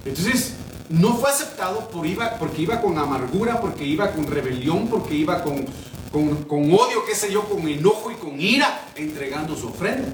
[0.03, 0.55] Entonces,
[0.89, 5.41] no fue aceptado por iba, porque iba con amargura, porque iba con rebelión, porque iba
[5.41, 5.65] con,
[6.11, 10.09] con, con odio, qué sé yo, con enojo y con ira, entregando su ofrenda.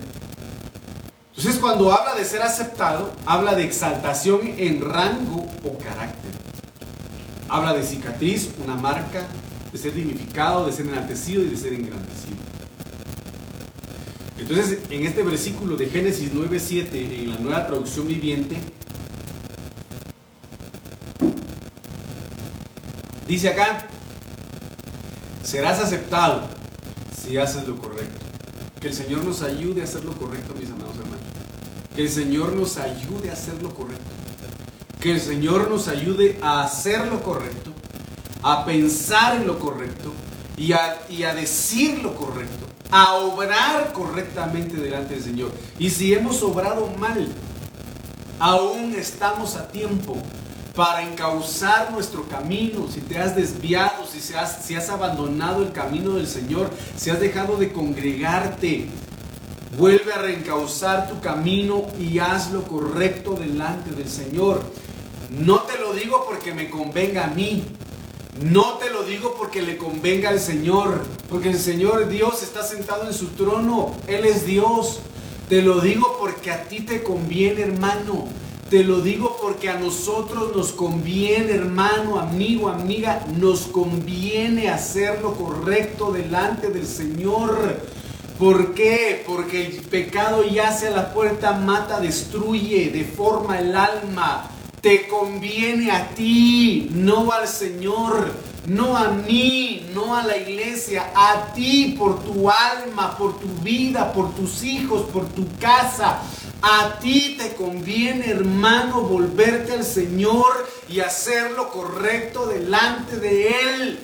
[1.40, 6.32] Entonces cuando habla de ser aceptado, habla de exaltación en rango o carácter.
[7.48, 9.26] Habla de cicatriz, una marca,
[9.72, 12.36] de ser dignificado, de ser enaltecido y de ser engrandecido.
[14.38, 18.58] Entonces, en este versículo de Génesis 9.7, en la nueva traducción viviente,
[23.30, 23.88] dice acá,
[25.42, 26.42] serás aceptado
[27.18, 28.26] si haces lo correcto.
[28.82, 31.09] Que el Señor nos ayude a hacer lo correcto, mis amados hermanos.
[31.96, 34.04] Que el Señor nos ayude a hacer lo correcto.
[35.00, 37.72] Que el Señor nos ayude a hacer lo correcto,
[38.44, 40.12] a pensar en lo correcto
[40.58, 45.52] y a, y a decir lo correcto, a obrar correctamente delante del Señor.
[45.78, 47.28] Y si hemos obrado mal,
[48.40, 50.18] aún estamos a tiempo
[50.76, 56.12] para encauzar nuestro camino, si te has desviado, si, has, si has abandonado el camino
[56.12, 58.88] del Señor, si has dejado de congregarte,
[59.78, 64.62] Vuelve a reencauzar tu camino y haz lo correcto delante del Señor.
[65.30, 67.64] No te lo digo porque me convenga a mí.
[68.42, 71.06] No te lo digo porque le convenga al Señor.
[71.30, 73.94] Porque el Señor Dios está sentado en su trono.
[74.08, 75.02] Él es Dios.
[75.50, 78.28] Te lo digo porque a ti te conviene, hermano.
[78.72, 83.24] Te lo digo porque a nosotros nos conviene, hermano, amigo, amiga.
[83.38, 87.99] Nos conviene hacer lo correcto delante del Señor.
[88.40, 89.22] ¿Por qué?
[89.28, 94.50] Porque el pecado yace a la puerta, mata, destruye, deforma el alma.
[94.80, 98.32] Te conviene a ti, no al Señor,
[98.66, 104.14] no a mí, no a la iglesia, a ti por tu alma, por tu vida,
[104.14, 106.22] por tus hijos, por tu casa,
[106.62, 114.00] A ti te conviene, hermano, volverte al Señor y hacer lo correcto delante de Él.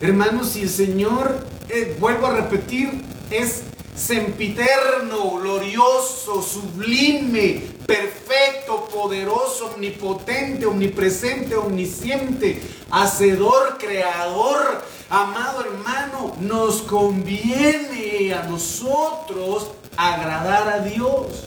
[0.00, 3.62] Hermano, si el Señor, eh, vuelvo a repetir, es
[3.94, 14.82] sempiterno, glorioso, sublime, perfecto, poderoso, omnipotente, omnipresente, omnisciente, hacedor, creador.
[15.10, 21.44] Amado hermano, nos conviene a nosotros agradar a Dios.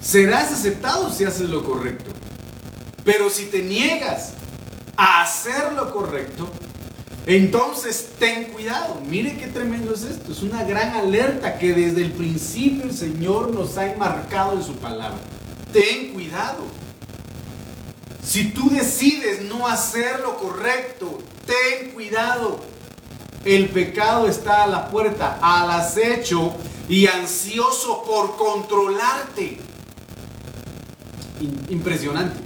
[0.00, 2.10] Serás aceptado si haces lo correcto.
[3.04, 4.32] Pero si te niegas
[4.96, 6.48] a hacer lo correcto,
[7.26, 9.00] entonces ten cuidado.
[9.08, 10.32] Mire qué tremendo es esto.
[10.32, 14.74] Es una gran alerta que desde el principio el Señor nos ha enmarcado en su
[14.76, 15.18] palabra.
[15.72, 16.64] Ten cuidado.
[18.24, 22.60] Si tú decides no hacer lo correcto, ten cuidado.
[23.44, 26.54] El pecado está a la puerta, al acecho
[26.88, 29.58] y ansioso por controlarte.
[31.68, 32.38] Impresionante.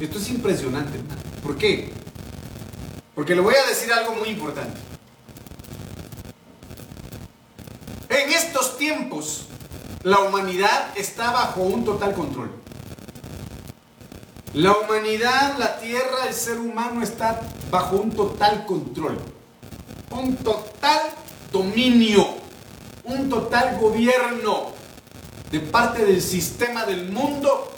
[0.00, 0.98] Esto es impresionante.
[1.42, 1.92] ¿Por qué?
[3.20, 4.80] Porque le voy a decir algo muy importante.
[8.08, 9.44] En estos tiempos,
[10.02, 12.50] la humanidad está bajo un total control.
[14.54, 19.18] La humanidad, la tierra, el ser humano está bajo un total control.
[20.12, 21.02] Un total
[21.52, 22.26] dominio.
[23.04, 24.68] Un total gobierno
[25.50, 27.70] de parte del sistema del mundo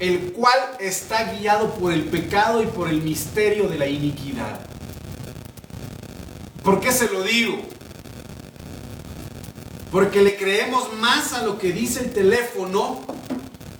[0.00, 4.60] el cual está guiado por el pecado y por el misterio de la iniquidad.
[6.62, 7.58] ¿Por qué se lo digo?
[9.90, 13.00] Porque le creemos más a lo que dice el teléfono,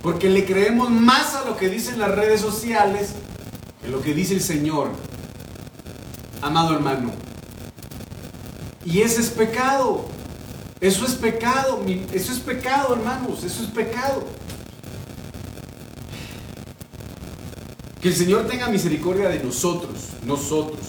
[0.03, 3.11] porque le creemos más a lo que dicen las redes sociales
[3.83, 4.91] que lo que dice el Señor.
[6.41, 7.13] Amado hermano.
[8.85, 10.07] Y ese es pecado.
[10.81, 11.85] Eso es pecado.
[12.13, 13.45] Eso es pecado, hermanos.
[13.45, 14.25] Eso es pecado.
[18.01, 20.81] Que el Señor tenga misericordia de nosotros, nosotros.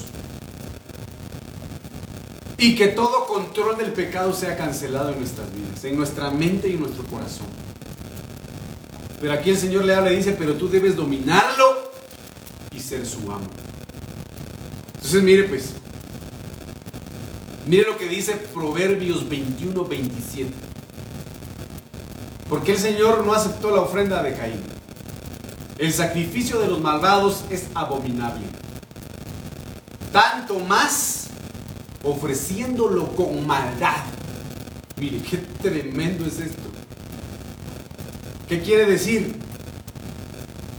[2.58, 6.74] Y que todo control del pecado sea cancelado en nuestras vidas, en nuestra mente y
[6.74, 7.48] en nuestro corazón.
[9.20, 11.92] Pero aquí el Señor le habla y dice, pero tú debes dominarlo
[12.72, 13.48] y ser su amo.
[14.96, 15.74] Entonces mire pues,
[17.66, 20.54] mire lo que dice Proverbios 21, 27.
[22.50, 24.69] Porque el Señor no aceptó la ofrenda de Caín.
[25.80, 28.46] El sacrificio de los malvados es abominable.
[30.12, 31.28] Tanto más
[32.04, 34.04] ofreciéndolo con maldad.
[34.98, 36.64] Mire, qué tremendo es esto.
[38.50, 39.38] ¿Qué quiere decir?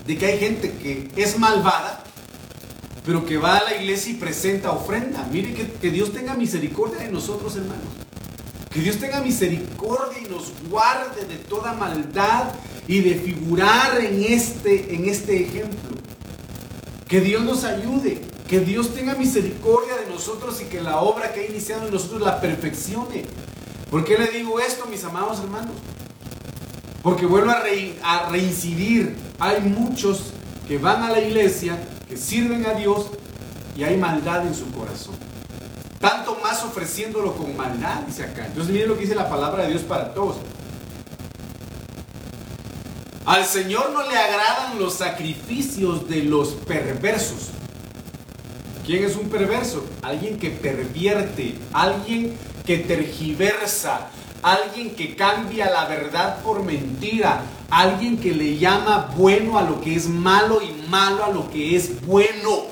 [0.07, 2.05] De que hay gente que es malvada,
[3.07, 5.27] pero que va a la iglesia y presenta ofrenda.
[5.33, 7.89] Mire que, que Dios tenga misericordia de nosotros, hermanos.
[8.71, 12.53] Que Dios tenga misericordia y nos guarde de toda maldad
[12.89, 15.97] y de figurar en este, en este ejemplo.
[17.09, 21.41] Que Dios nos ayude, que Dios tenga misericordia de nosotros y que la obra que
[21.41, 23.25] ha iniciado en nosotros la perfeccione.
[23.91, 25.75] ¿Por qué le digo esto, mis amados hermanos?
[27.03, 27.63] Porque vuelvo a,
[28.05, 29.17] a reincidir.
[29.39, 30.33] Hay muchos
[30.69, 33.07] que van a la iglesia, que sirven a Dios
[33.77, 35.15] y hay maldad en su corazón.
[35.99, 38.47] Tanto más ofreciéndolo con maldad, dice acá.
[38.47, 40.37] Entonces miren lo que dice la palabra de Dios para todos.
[43.27, 47.51] Al Señor no le agradan los sacrificios de los perversos.
[48.87, 49.85] ¿Quién es un perverso?
[50.03, 54.09] Alguien que pervierte, alguien que tergiversa,
[54.43, 59.95] alguien que cambia la verdad por mentira, alguien que le llama bueno a lo que
[59.95, 62.65] es malo y malo a lo que es bueno.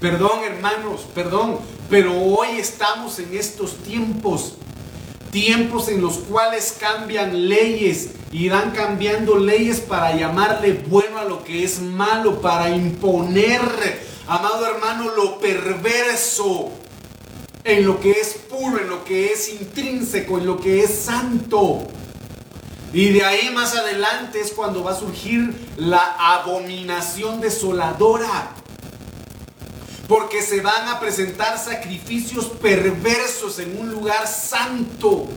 [0.00, 1.58] Perdón hermanos, perdón,
[1.90, 4.54] pero hoy estamos en estos tiempos,
[5.34, 11.64] tiempos en los cuales cambian leyes, irán cambiando leyes para llamarle bueno a lo que
[11.64, 13.60] es malo, para imponer,
[14.28, 16.70] amado hermano, lo perverso
[17.64, 21.84] en lo que es puro, en lo que es intrínseco, en lo que es santo.
[22.92, 28.54] Y de ahí más adelante es cuando va a surgir la abominación desoladora.
[30.08, 35.28] Porque se van a presentar sacrificios perversos en un lugar santo.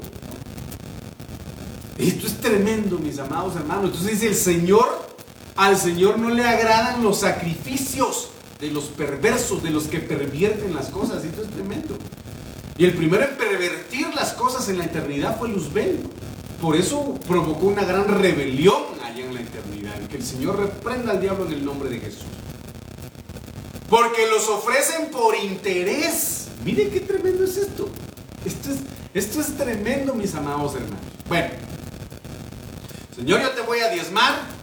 [1.98, 3.86] Esto es tremendo, mis amados hermanos.
[3.86, 5.08] Entonces dice el Señor,
[5.56, 10.90] al Señor no le agradan los sacrificios de los perversos, de los que pervierten las
[10.90, 11.24] cosas.
[11.24, 11.98] Esto es tremendo.
[12.78, 16.00] Y el primero en pervertir las cosas en la eternidad fue Luzbel.
[16.62, 20.08] Por eso provocó una gran rebelión allá en la eternidad.
[20.08, 22.26] que el Señor reprenda al diablo en el nombre de Jesús.
[23.90, 26.48] Porque los ofrecen por interés.
[26.64, 27.90] Mire qué tremendo es esto.
[28.46, 28.78] Esto es,
[29.14, 31.00] esto es tremendo, mis amados hermanos.
[31.28, 31.50] Bueno,
[33.16, 34.58] Señor, yo te voy a diezmar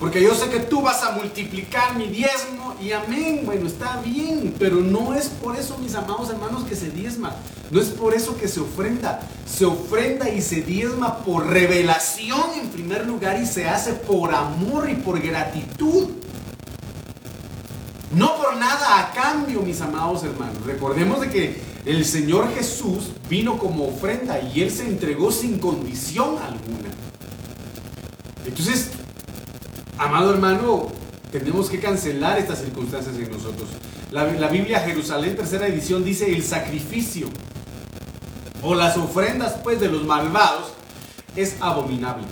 [0.00, 3.42] porque yo sé que tú vas a multiplicar mi diezmo y amén.
[3.44, 7.36] Bueno, está bien, pero no es por eso, mis amados hermanos, que se diezma.
[7.70, 9.20] No es por eso que se ofrenda.
[9.46, 14.88] Se ofrenda y se diezma por revelación en primer lugar y se hace por amor
[14.88, 16.08] y por gratitud.
[18.10, 20.64] No por nada a cambio, mis amados hermanos.
[20.64, 26.36] Recordemos de que el Señor Jesús vino como ofrenda y Él se entregó sin condición
[26.38, 26.90] alguna.
[28.44, 28.90] Entonces,
[30.00, 30.88] Amado hermano,
[31.30, 33.68] tenemos que cancelar estas circunstancias en nosotros.
[34.10, 37.28] La, Biblia Jerusalén, tercera edición, dice el sacrificio
[38.62, 40.72] o las ofrendas pues de los malvados
[41.36, 42.24] es abominable.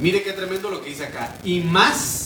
[0.00, 1.36] Mire qué tremendo lo que dice acá.
[1.44, 2.25] Y más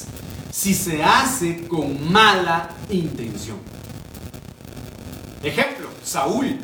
[0.60, 3.56] si se hace con mala intención.
[5.42, 6.58] Ejemplo, Saúl.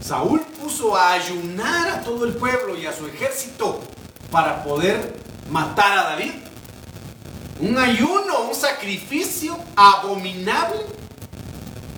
[0.00, 3.80] Saúl puso a ayunar a todo el pueblo y a su ejército
[4.30, 5.16] para poder
[5.50, 6.30] matar a David
[7.58, 10.78] un ayuno, un sacrificio abominable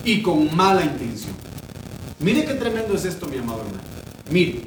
[0.03, 1.35] y con mala intención.
[2.19, 3.83] Mire qué tremendo es esto, mi amado hermano.
[4.31, 4.63] Mire.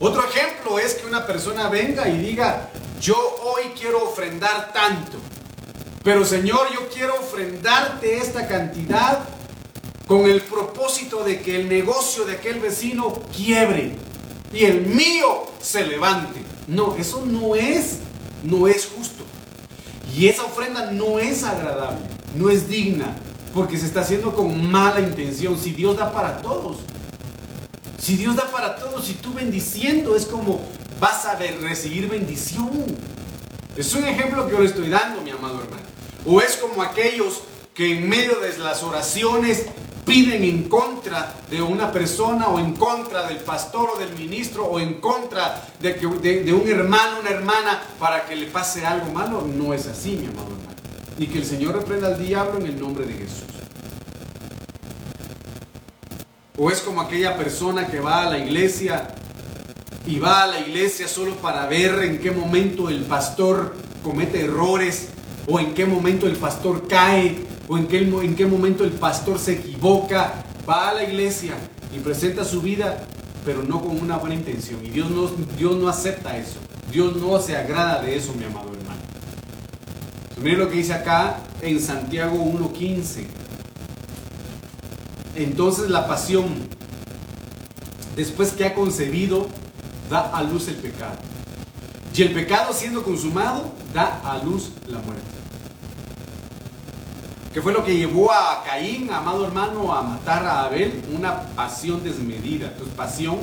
[0.00, 2.70] Otro ejemplo es que una persona venga y diga,
[3.04, 5.18] yo hoy quiero ofrendar tanto,
[6.02, 9.28] pero Señor, yo quiero ofrendarte esta cantidad
[10.06, 13.94] con el propósito de que el negocio de aquel vecino quiebre
[14.54, 16.40] y el mío se levante.
[16.66, 17.98] No, eso no es
[18.42, 19.22] no es justo.
[20.16, 23.16] Y esa ofrenda no es agradable, no es digna,
[23.52, 25.58] porque se está haciendo con mala intención.
[25.58, 26.78] Si Dios da para todos,
[27.98, 30.62] si Dios da para todos, si tú bendiciendo es como
[31.04, 32.70] vas a recibir bendición.
[33.76, 35.82] Es un ejemplo que yo le estoy dando, mi amado hermano.
[36.24, 37.42] O es como aquellos
[37.74, 39.66] que en medio de las oraciones
[40.06, 44.80] piden en contra de una persona o en contra del pastor o del ministro o
[44.80, 49.74] en contra de, de, un hermano, una hermana para que le pase algo malo, no
[49.74, 50.78] es así, mi amado hermano.
[51.18, 53.44] Y que el Señor reprenda al diablo en el nombre de Jesús.
[56.56, 59.06] O es como aquella persona que va a la iglesia
[60.06, 65.08] y va a la iglesia solo para ver en qué momento el pastor comete errores
[65.46, 67.36] o en qué momento el pastor cae
[67.68, 71.54] o en qué, en qué momento el pastor se equivoca, va a la iglesia
[71.94, 73.06] y presenta su vida,
[73.44, 74.84] pero no con una buena intención.
[74.84, 76.58] Y Dios no, Dios no acepta eso.
[76.92, 79.00] Dios no se agrada de eso, mi amado hermano.
[80.42, 83.24] Miren lo que dice acá en Santiago 1.15.
[85.36, 86.44] Entonces la pasión,
[88.14, 89.48] después que ha concebido,
[90.14, 91.18] da a luz el pecado.
[92.14, 95.34] Y el pecado siendo consumado, da a luz la muerte
[97.52, 102.02] que fue lo que llevó a Caín, amado hermano, a matar a Abel, una pasión
[102.02, 102.66] desmedida.
[102.72, 103.38] Entonces, pasión,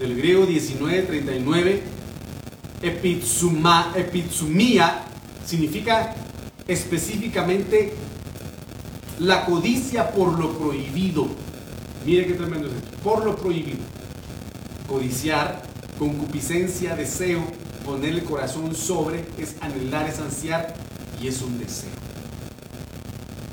[0.00, 1.82] del griego 1939,
[2.82, 5.04] epitsuma, epitsumía,
[5.46, 6.16] significa
[6.66, 7.94] específicamente
[9.20, 11.28] la codicia por lo prohibido.
[12.04, 13.84] Mire qué tremendo es esto, por lo prohibido.
[14.88, 15.62] Codiciar,
[15.98, 17.42] concupiscencia, deseo,
[17.84, 20.74] poner el corazón sobre, es anhelar, es ansiar
[21.20, 21.90] y es un deseo.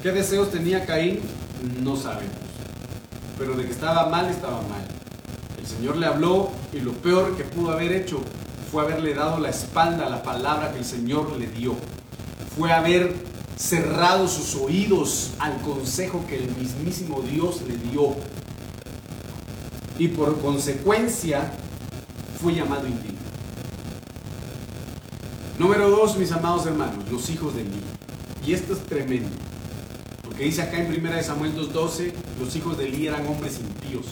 [0.03, 1.19] ¿Qué deseos tenía Caín?
[1.81, 2.35] No sabemos.
[3.39, 4.85] Pero de que estaba mal, estaba mal.
[5.59, 8.21] El Señor le habló y lo peor que pudo haber hecho
[8.71, 11.75] fue haberle dado la espalda a la palabra que el Señor le dio.
[12.55, 13.15] Fue haber
[13.57, 18.15] cerrado sus oídos al consejo que el mismísimo Dios le dio.
[19.97, 21.51] Y por consecuencia
[22.45, 23.17] fue llamado indigno.
[25.57, 27.81] Número dos, mis amados hermanos, los hijos de Eli.
[28.45, 29.31] Y esto es tremendo
[30.37, 34.05] que dice acá en 1 Samuel 2.12, los hijos de Eli eran hombres impíos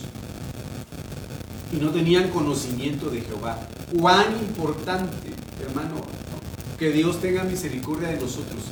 [1.71, 3.59] y no tenían conocimiento de Jehová.
[3.99, 5.29] Cuán importante,
[5.61, 5.95] hermano,
[6.79, 8.63] que Dios tenga misericordia de nosotros.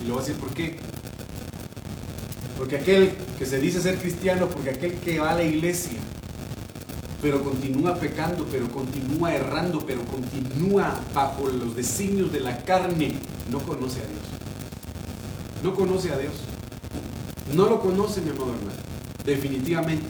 [0.00, 0.76] Y lo voy a decir por qué.
[2.56, 5.98] Porque aquel que se dice ser cristiano, porque aquel que va a la iglesia,
[7.24, 13.14] pero continúa pecando, pero continúa errando, pero continúa bajo los designios de la carne,
[13.50, 14.20] no conoce a Dios.
[15.62, 16.34] No conoce a Dios.
[17.54, 18.78] No lo conoce, mi amado hermano.
[19.24, 20.04] Definitivamente.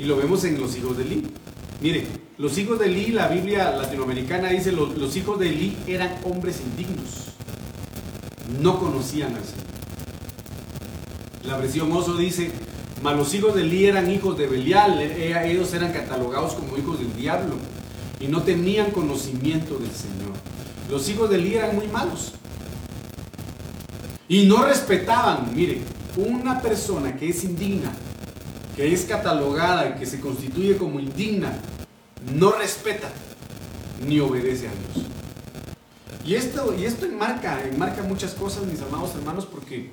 [0.00, 1.22] Y lo vemos en los hijos de Eli.
[1.80, 6.62] Mire, los hijos de Eli, la Biblia latinoamericana dice, los, hijos de Eli eran hombres
[6.62, 7.26] indignos.
[8.60, 9.66] No conocían al Señor.
[11.44, 12.50] La versión Oso dice,
[13.12, 17.14] los hijos de Eli eran hijos de Belial, e, ellos eran catalogados como hijos del
[17.14, 17.54] diablo
[18.20, 20.32] y no tenían conocimiento del Señor.
[20.90, 22.32] Los hijos de Eli eran muy malos
[24.28, 25.80] y no respetaban, mire,
[26.16, 27.92] una persona que es indigna
[28.76, 31.58] que es catalogada y que se constituye como indigna,
[32.34, 33.08] no respeta
[34.06, 35.06] ni obedece a Dios.
[36.26, 39.90] Y esto, y esto enmarca, enmarca muchas cosas, mis amados hermanos, porque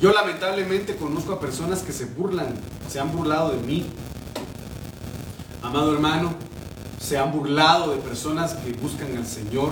[0.00, 2.54] yo lamentablemente conozco a personas que se burlan,
[2.88, 3.86] se han burlado de mí.
[5.62, 6.34] Amado hermano,
[7.00, 9.70] se han burlado de personas que buscan al Señor.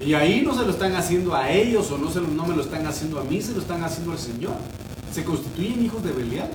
[0.00, 2.62] Y ahí no se lo están haciendo a ellos o no, se no me lo
[2.62, 4.54] están haciendo a mí, se lo están haciendo al Señor.
[5.12, 6.50] Se constituyen hijos de Belial.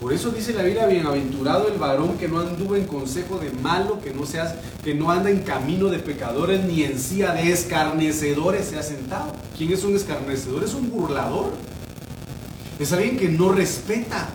[0.00, 4.00] Por eso dice la Biblia, bienaventurado el varón que no anduvo en consejo de malo,
[4.00, 8.66] que no, seas, que no anda en camino de pecadores, ni en silla de escarnecedores
[8.66, 9.32] se ha sentado.
[9.56, 10.62] ¿Quién es un escarnecedor?
[10.62, 11.52] Es un burlador.
[12.78, 14.28] Es alguien que no respeta.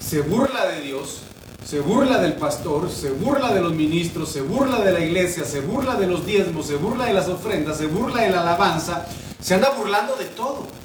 [0.00, 1.20] Se burla de Dios,
[1.62, 5.60] se burla del pastor, se burla de los ministros, se burla de la iglesia, se
[5.60, 9.06] burla de los diezmos, se burla de las ofrendas, se burla de la alabanza,
[9.38, 10.79] se anda burlando de todo.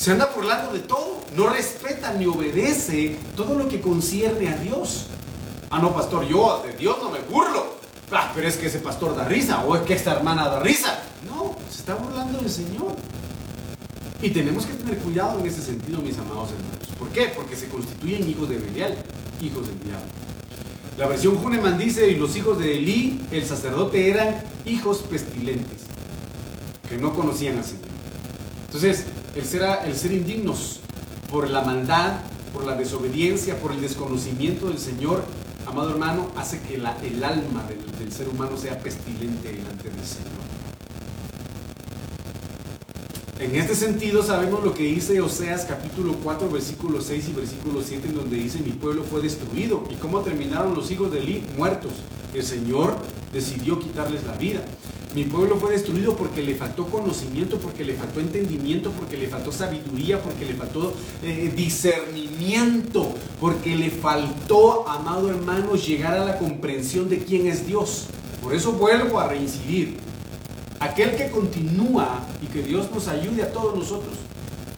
[0.00, 1.20] Se anda burlando de todo.
[1.36, 5.08] No respeta ni obedece todo lo que concierne a Dios.
[5.68, 7.74] Ah, no, pastor, yo de Dios no me burlo.
[8.10, 11.02] Ah, pero es que ese pastor da risa o es que esta hermana da risa.
[11.28, 12.96] No, se está burlando del Señor.
[14.22, 16.88] Y tenemos que tener cuidado en ese sentido, mis amados hermanos.
[16.98, 17.30] ¿Por qué?
[17.36, 18.96] Porque se constituyen hijos de Belial,
[19.42, 20.06] hijos del diablo.
[20.96, 25.82] La versión Huneman dice, y los hijos de Elí, el sacerdote, eran hijos pestilentes,
[26.88, 27.90] que no conocían al Señor.
[28.66, 29.04] Entonces,
[29.34, 30.80] el ser, el ser indignos
[31.30, 32.20] por la maldad,
[32.52, 35.24] por la desobediencia, por el desconocimiento del Señor,
[35.66, 40.40] amado hermano, hace que el alma del, del ser humano sea pestilente delante del Señor.
[43.40, 48.08] En este sentido sabemos lo que dice Oseas capítulo 4 versículo 6 y versículo 7
[48.08, 51.92] en donde dice mi pueblo fue destruido y cómo terminaron los hijos de Eli muertos.
[52.34, 52.94] El Señor
[53.32, 54.60] decidió quitarles la vida.
[55.14, 59.50] Mi pueblo fue destruido porque le faltó conocimiento, porque le faltó entendimiento, porque le faltó
[59.50, 60.92] sabiduría, porque le faltó
[61.24, 68.06] eh, discernimiento, porque le faltó, amado hermano, llegar a la comprensión de quién es Dios.
[68.40, 69.96] Por eso vuelvo a reincidir.
[70.78, 74.14] Aquel que continúa y que Dios nos ayude a todos nosotros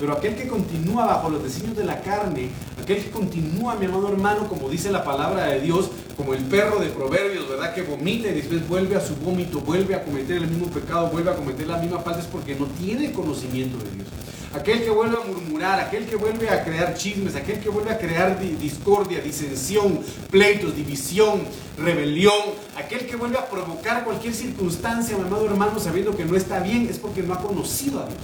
[0.03, 2.49] pero aquel que continúa bajo los designios de la carne,
[2.83, 6.81] aquel que continúa, mi amado hermano, como dice la palabra de Dios, como el perro
[6.81, 7.73] de Proverbios, ¿verdad?
[7.73, 11.31] Que vomita y después vuelve a su vómito, vuelve a cometer el mismo pecado, vuelve
[11.31, 14.09] a cometer la misma falta, es porque no tiene conocimiento de Dios.
[14.53, 17.99] Aquel que vuelve a murmurar, aquel que vuelve a crear chismes, aquel que vuelve a
[17.99, 20.01] crear discordia, disensión,
[20.33, 21.43] pleitos, división,
[21.79, 22.43] rebelión,
[22.77, 26.89] aquel que vuelve a provocar cualquier circunstancia, mi amado hermano, sabiendo que no está bien,
[26.91, 28.19] es porque no ha conocido a Dios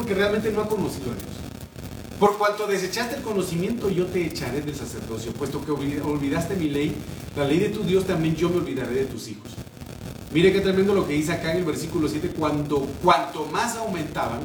[0.00, 1.28] porque realmente no ha conocido a Dios.
[2.18, 6.94] Por cuanto desechaste el conocimiento, yo te echaré del sacerdocio, puesto que olvidaste mi ley,
[7.36, 9.50] la ley de tu Dios, también yo me olvidaré de tus hijos.
[10.32, 14.40] Mire qué tremendo lo que dice acá en el versículo 7, cuando cuanto más aumentaban,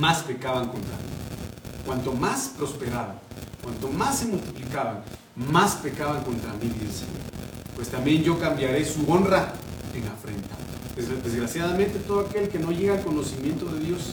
[0.00, 1.84] más pecaban contra mí.
[1.84, 3.18] Cuanto más prosperaban,
[3.62, 5.04] cuanto más se multiplicaban,
[5.36, 7.76] más pecaban contra mí, dice el Señor.
[7.76, 9.52] Pues también yo cambiaré su honra
[9.92, 10.63] en afrenta.
[10.96, 14.12] Desgraciadamente todo aquel que no llega al conocimiento de Dios,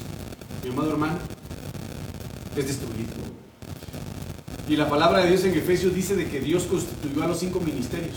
[0.64, 1.18] mi amado hermano,
[2.56, 3.12] es destruido.
[4.68, 7.60] Y la palabra de Dios en Efesios dice de que Dios constituyó a los cinco
[7.60, 8.16] ministerios.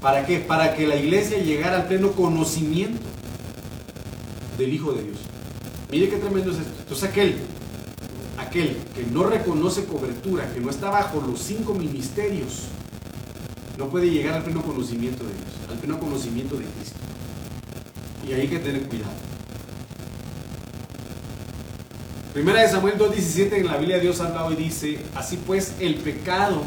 [0.00, 0.38] ¿Para qué?
[0.38, 3.02] Para que la iglesia llegara al pleno conocimiento
[4.56, 5.18] del Hijo de Dios.
[5.90, 6.72] Mire qué tremendo es esto.
[6.80, 7.36] Entonces aquel,
[8.38, 12.68] aquel que no reconoce cobertura, que no está bajo los cinco ministerios,
[13.76, 17.07] no puede llegar al pleno conocimiento de Dios, al pleno conocimiento de Cristo.
[18.28, 19.12] Y hay que tener cuidado.
[22.34, 26.62] Primera de Samuel 2.17 en la Biblia Dios habla hoy dice, así pues el pecado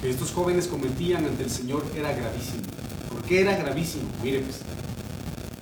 [0.00, 2.62] que estos jóvenes cometían ante el Señor era gravísimo.
[3.08, 4.04] ¿Por qué era gravísimo?
[4.22, 4.60] Mire pues,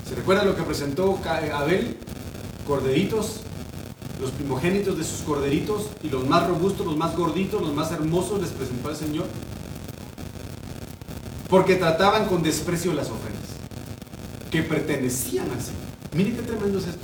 [0.07, 1.97] ¿se recuerda lo que presentó Abel?
[2.67, 3.41] Corderitos,
[4.21, 8.43] los primogénitos de sus corderitos y los más robustos, los más gorditos, los más hermosos
[8.43, 9.27] les presentó al Señor.
[11.49, 13.40] Porque trataban con desprecio las ofrendas
[14.51, 15.81] que pertenecían al Señor.
[16.13, 17.01] Mire qué tremendo es esto.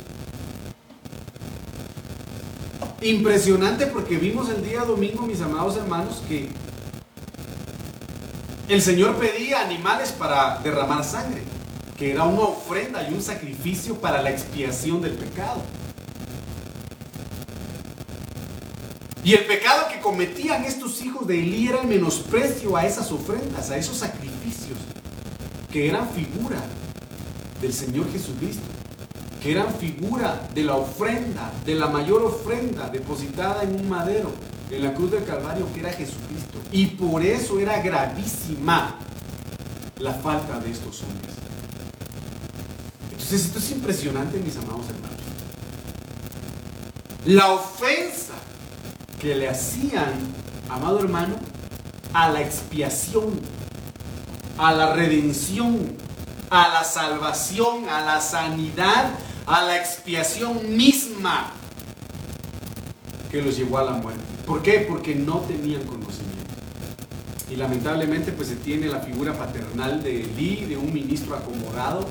[3.03, 6.49] Impresionante porque vimos el día domingo, mis amados hermanos, que
[8.69, 11.43] el Señor pedía animales para derramar sangre,
[11.97, 15.63] que era una ofrenda y un sacrificio para la expiación del pecado.
[19.23, 23.71] Y el pecado que cometían estos hijos de Elí era el menosprecio a esas ofrendas,
[23.71, 24.79] a esos sacrificios,
[25.71, 26.63] que eran figura
[27.61, 28.65] del Señor Jesucristo,
[29.43, 34.31] que eran figura de la ofrenda, de la mayor ofrenda depositada en un madero,
[34.71, 36.59] en la cruz del Calvario, que era Jesucristo.
[36.73, 38.99] Y por eso era gravísima
[39.99, 41.35] la falta de estos hombres.
[43.13, 45.17] Entonces esto es impresionante, mis amados hermanos.
[47.25, 48.35] la ofensa
[49.21, 50.13] que le hacían,
[50.69, 51.35] amado hermano,
[52.13, 53.41] a la expiación,
[54.59, 55.97] a la redención,
[56.51, 59.11] a la salvación, a la sanidad,
[59.47, 61.53] a la expiación misma
[63.31, 64.21] que los llevó a la muerte.
[64.47, 64.87] ¿Por qué?
[64.89, 66.37] Porque no tenían conocimiento.
[67.51, 72.07] Y lamentablemente pues se tiene la figura paternal de Elí, de un ministro acomodado,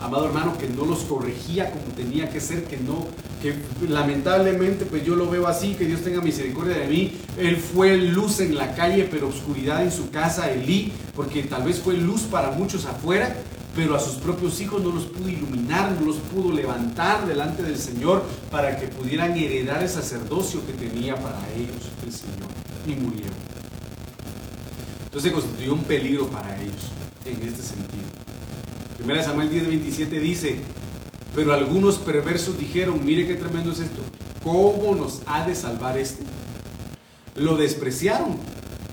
[0.00, 3.06] amado hermano, que no los corregía como tenía que ser, que no,
[3.42, 3.54] que
[3.88, 7.18] lamentablemente pues yo lo veo así, que Dios tenga misericordia de mí.
[7.38, 11.80] Él fue luz en la calle, pero oscuridad en su casa, Elí, porque tal vez
[11.80, 13.36] fue luz para muchos afuera,
[13.74, 17.78] pero a sus propios hijos no los pudo iluminar, no los pudo levantar delante del
[17.78, 22.48] Señor para que pudieran heredar el sacerdocio que tenía para ellos el Señor.
[22.86, 23.32] Y murieron.
[25.06, 26.90] Entonces constituyó un peligro para ellos
[27.24, 28.04] en este sentido.
[28.98, 30.60] Primera Samuel 10:27 dice,
[31.34, 34.02] pero algunos perversos dijeron, mire qué tremendo es esto,
[34.42, 36.22] ¿cómo nos ha de salvar este?
[37.34, 38.36] Lo despreciaron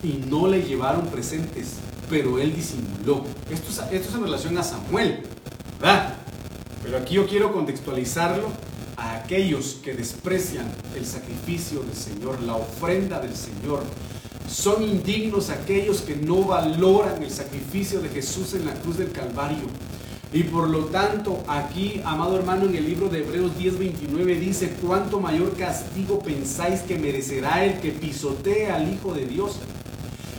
[0.03, 1.73] y no le llevaron presentes,
[2.11, 3.23] pero él disimuló.
[3.49, 5.21] Esto es, en relación a Samuel,
[5.79, 6.15] ¿verdad?
[6.83, 8.49] Pero aquí yo quiero contextualizarlo
[8.97, 13.81] a aquellos que desprecian el sacrificio del Señor, la ofrenda del Señor.
[14.49, 19.63] Son indignos aquellos que no valoran el sacrificio de Jesús en la cruz del Calvario.
[20.33, 25.21] Y por lo tanto, aquí, amado hermano, en el libro de Hebreos 10:29 dice, ¿cuánto
[25.21, 29.59] mayor castigo pensáis que merecerá el que pisotee al Hijo de Dios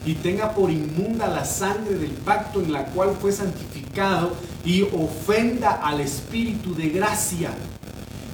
[0.05, 4.33] y tenga por inmunda la sangre del pacto en la cual fue santificado
[4.65, 7.51] y ofenda al Espíritu de gracia?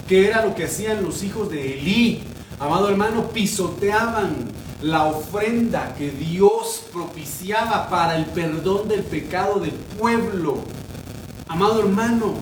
[0.08, 2.22] Que era lo que hacían los hijos de Elí.
[2.58, 4.34] Amado hermano, pisoteaban
[4.82, 10.62] la ofrenda que Dios propiciaba para el perdón del pecado del pueblo
[11.48, 12.34] amado hermano,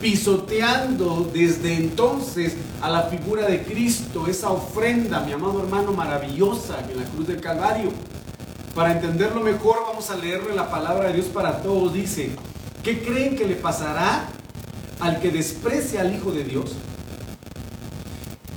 [0.00, 6.98] pisoteando desde entonces a la figura de Cristo, esa ofrenda, mi amado hermano, maravillosa en
[6.98, 7.90] la cruz del Calvario.
[8.78, 11.92] Para entenderlo mejor, vamos a leerle la palabra de Dios para todos.
[11.92, 12.30] Dice,
[12.84, 14.28] ¿qué creen que le pasará
[15.00, 16.76] al que desprecia al Hijo de Dios?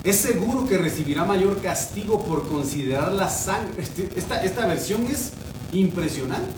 [0.04, 3.82] Es seguro que recibirá mayor castigo por considerar la sangre.
[3.82, 5.32] Este, esta, esta versión es
[5.74, 6.54] impresionante.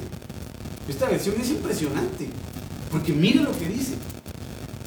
[0.90, 2.28] Esta versión es impresionante.
[2.92, 3.94] Porque mire lo que dice.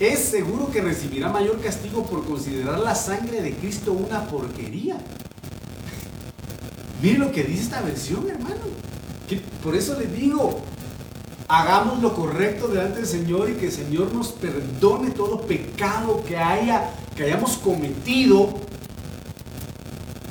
[0.01, 4.99] Es seguro que recibirá mayor castigo por considerar la sangre de Cristo una porquería.
[7.07, 8.63] Mire lo que dice esta versión, hermano.
[9.63, 10.59] Por eso le digo,
[11.47, 16.37] hagamos lo correcto delante del Señor y que el Señor nos perdone todo pecado que,
[16.37, 18.55] haya, que hayamos cometido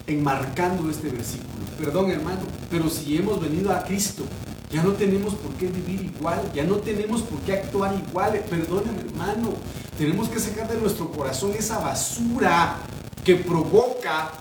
[0.05, 1.47] enmarcando este versículo.
[1.79, 4.23] Perdón, hermano, pero si hemos venido a Cristo,
[4.69, 8.43] ya no tenemos por qué vivir igual, ya no tenemos por qué actuar igual.
[8.49, 9.53] Perdóname, hermano.
[9.97, 12.79] Tenemos que sacar de nuestro corazón esa basura
[13.23, 14.31] que provoca,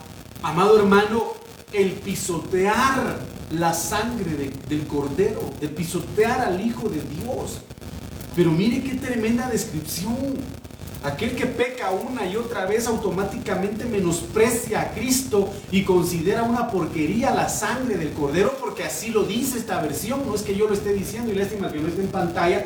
[0.43, 1.44] amado hermano,
[1.75, 3.19] el pisotear
[3.51, 7.61] la sangre del cordero, el pisotear al Hijo de Dios.
[8.37, 10.65] Pero mire qué tremenda descripción.
[11.03, 17.31] Aquel que peca una y otra vez automáticamente menosprecia a Cristo y considera una porquería
[17.31, 20.25] la sangre del cordero, porque así lo dice esta versión.
[20.27, 22.65] No es que yo lo esté diciendo y lástima que no esté en pantalla,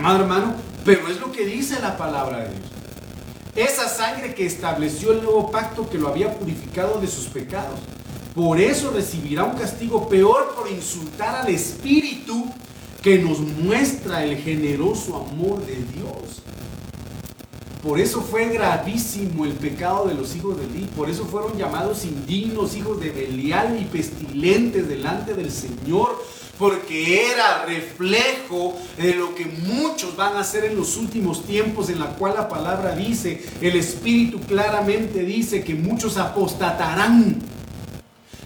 [0.00, 0.54] madre hermano,
[0.86, 2.70] pero es lo que dice la palabra de Dios.
[3.56, 7.78] Esa sangre que estableció el nuevo pacto que lo había purificado de sus pecados.
[8.36, 12.44] Por eso recibirá un castigo peor por insultar al Espíritu
[13.02, 16.42] que nos muestra el generoso amor de Dios.
[17.82, 20.86] Por eso fue gravísimo el pecado de los hijos de Eli.
[20.94, 26.22] Por eso fueron llamados indignos, hijos de Belial y pestilentes delante del Señor.
[26.58, 32.00] Porque era reflejo de lo que muchos van a hacer en los últimos tiempos, en
[32.00, 37.40] la cual la palabra dice, el Espíritu claramente dice que muchos apostatarán,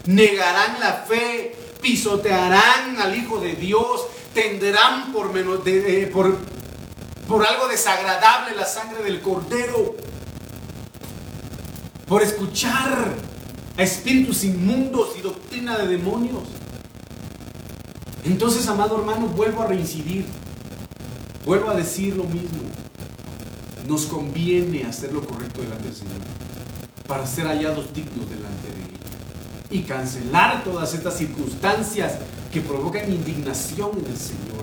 [0.05, 6.37] negarán la fe, pisotearán al Hijo de Dios, tenderán por, menos de, por
[7.31, 9.95] por algo desagradable la sangre del cordero,
[12.05, 13.15] por escuchar
[13.77, 16.43] a espíritus inmundos y doctrina de demonios.
[18.25, 20.25] Entonces, amado hermano, vuelvo a reincidir,
[21.45, 22.59] vuelvo a decir lo mismo.
[23.87, 26.19] Nos conviene hacer lo correcto delante del Señor
[27.07, 28.90] para ser hallados dignos delante de Él
[29.71, 32.15] y cancelar todas estas circunstancias
[32.51, 34.61] que provocan indignación en el Señor.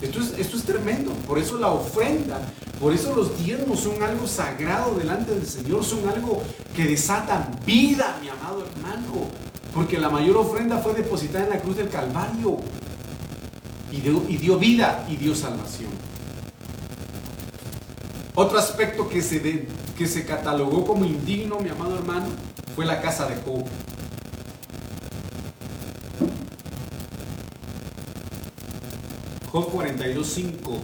[0.00, 1.12] Esto es, tremendo.
[1.28, 2.40] Por eso la ofrenda,
[2.80, 6.42] por eso los diezmos son algo sagrado delante del Señor, son algo
[6.74, 9.28] que desatan vida, mi amado hermano.
[9.72, 12.58] Porque la mayor ofrenda fue depositada en la cruz del Calvario.
[13.92, 15.90] Y dio, y dio vida y dio salvación.
[18.34, 19.66] Otro aspecto que se
[19.96, 22.26] que se catalogó como indigno, mi amado hermano,
[22.74, 23.64] fue la casa de Job.
[29.52, 30.78] Job 42.5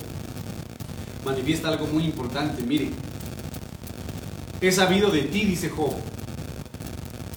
[1.25, 2.63] manifiesta algo muy importante.
[2.63, 2.91] Mire,
[4.61, 5.95] he sabido de ti, dice Job,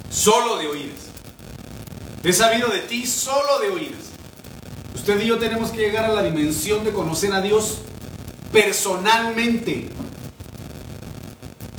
[0.10, 1.08] solo de oídas.
[2.26, 4.10] He sabido de ti solo de oídas.
[4.94, 7.78] Usted y yo tenemos que llegar a la dimensión de conocer a Dios
[8.52, 9.88] personalmente.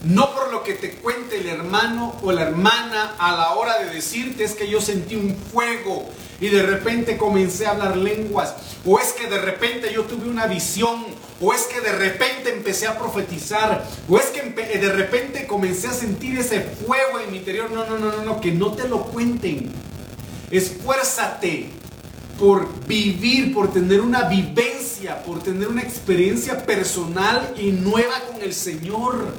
[0.03, 3.95] No por lo que te cuente el hermano o la hermana a la hora de
[3.95, 6.09] decirte es que yo sentí un fuego
[6.43, 8.55] y de repente comencé a hablar lenguas.
[8.85, 11.05] O es que de repente yo tuve una visión.
[11.41, 13.89] O es que de repente empecé a profetizar.
[14.09, 17.71] O es que de repente comencé a sentir ese fuego en mi interior.
[17.71, 19.71] No, no, no, no, no, que no te lo cuenten.
[20.51, 21.71] Esfuérzate
[22.41, 28.53] por vivir, por tener una vivencia, por tener una experiencia personal y nueva con el
[28.53, 29.33] Señor.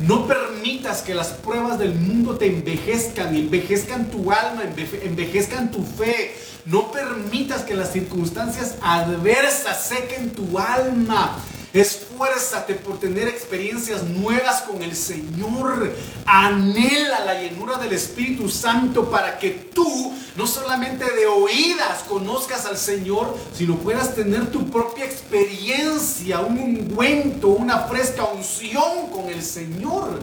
[0.00, 4.62] No permitas que las pruebas del mundo te envejezcan, envejezcan tu alma,
[5.02, 6.34] envejezcan tu fe.
[6.66, 11.38] No permitas que las circunstancias adversas sequen tu alma.
[11.74, 15.92] Esfuérzate por tener experiencias nuevas con el Señor.
[16.24, 22.78] Anhela la llenura del Espíritu Santo para que tú no solamente de oídas conozcas al
[22.78, 30.20] Señor, sino puedas tener tu propia experiencia, un ungüento, una fresca unción con el Señor.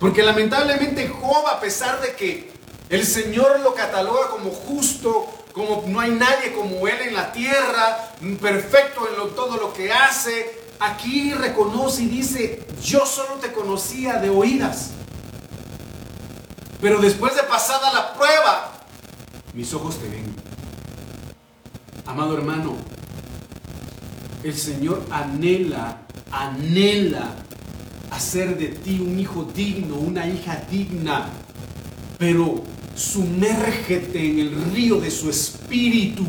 [0.00, 2.50] Porque lamentablemente Job, a pesar de que
[2.90, 8.12] el Señor lo cataloga como justo, como no hay nadie como Él en la tierra,
[8.40, 10.64] perfecto en todo lo que hace.
[10.80, 14.90] Aquí reconoce y dice, yo solo te conocía de oídas.
[16.80, 18.72] Pero después de pasada la prueba,
[19.54, 20.34] mis ojos te ven.
[22.04, 22.74] Amado hermano,
[24.42, 26.02] el Señor anhela,
[26.32, 27.30] anhela
[28.10, 31.28] hacer de ti un hijo digno, una hija digna.
[32.18, 36.24] Pero Sumérgete en el río de su espíritu.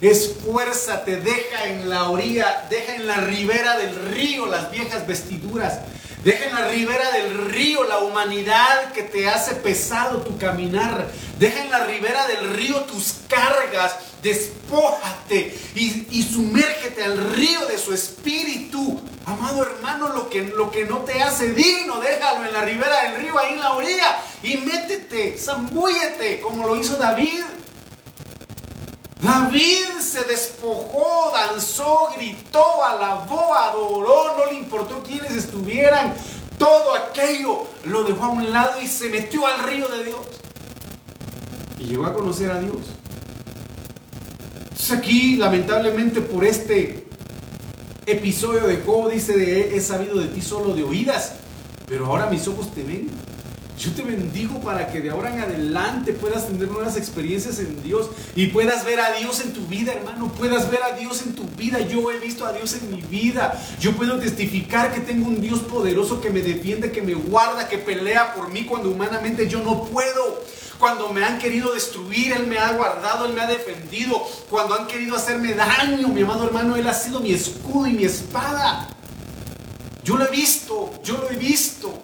[0.00, 5.80] Esfuérzate, deja en la orilla, deja en la ribera del río las viejas vestiduras.
[6.22, 11.08] Deja en la ribera del río la humanidad que te hace pesado tu caminar.
[11.38, 13.96] Deja en la ribera del río tus cargas.
[14.22, 19.00] Despójate y, sumérgete al río de su espíritu.
[19.26, 20.42] Amado hermano, lo que,
[20.84, 24.20] no te hace digno, déjalo en la ribera del río, ahí en la orilla.
[24.42, 27.44] Y métete, zambúyete, como lo hizo David.
[29.20, 36.14] David se despojó, danzó, gritó, alabó, adoró, no le importó quiénes estuvieran.
[36.58, 40.26] Todo aquello lo dejó a un lado y se metió al río de Dios.
[41.78, 42.97] Y llegó a conocer a Dios.
[44.78, 47.04] Entonces aquí, lamentablemente, por este
[48.06, 51.32] episodio de Job, dice de he sabido de ti solo de oídas,
[51.88, 53.08] pero ahora mis ojos te ven.
[53.76, 58.08] Yo te bendigo para que de ahora en adelante puedas tener nuevas experiencias en Dios
[58.36, 60.32] y puedas ver a Dios en tu vida, hermano.
[60.32, 61.80] Puedas ver a Dios en tu vida.
[61.80, 63.60] Yo he visto a Dios en mi vida.
[63.80, 67.78] Yo puedo testificar que tengo un Dios poderoso que me defiende, que me guarda, que
[67.78, 70.40] pelea por mí cuando humanamente yo no puedo.
[70.78, 74.22] Cuando me han querido destruir, Él me ha guardado, Él me ha defendido.
[74.48, 78.04] Cuando han querido hacerme daño, mi amado hermano, Él ha sido mi escudo y mi
[78.04, 78.88] espada.
[80.04, 82.02] Yo lo he visto, yo lo he visto.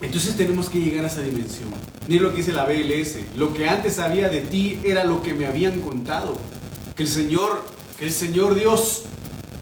[0.00, 1.70] Entonces tenemos que llegar a esa dimensión.
[2.06, 3.36] Mira lo que dice la BLS.
[3.36, 6.38] Lo que antes sabía de ti era lo que me habían contado.
[6.94, 7.64] Que el Señor,
[7.98, 9.04] que el Señor Dios,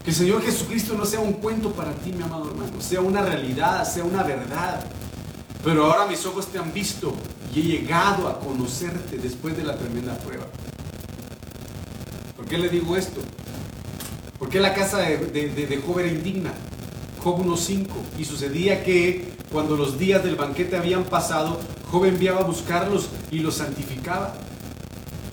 [0.03, 2.81] que el Señor Jesucristo no sea un cuento para ti, mi amado hermano.
[2.81, 4.83] Sea una realidad, sea una verdad.
[5.63, 7.13] Pero ahora mis ojos te han visto
[7.55, 10.45] y he llegado a conocerte después de la tremenda prueba.
[12.35, 13.21] ¿Por qué le digo esto?
[14.37, 16.53] Porque la casa de, de Job era indigna.
[17.23, 17.87] Job 1.5.
[18.19, 23.39] Y sucedía que cuando los días del banquete habían pasado, Job enviaba a buscarlos y
[23.39, 24.33] los santificaba.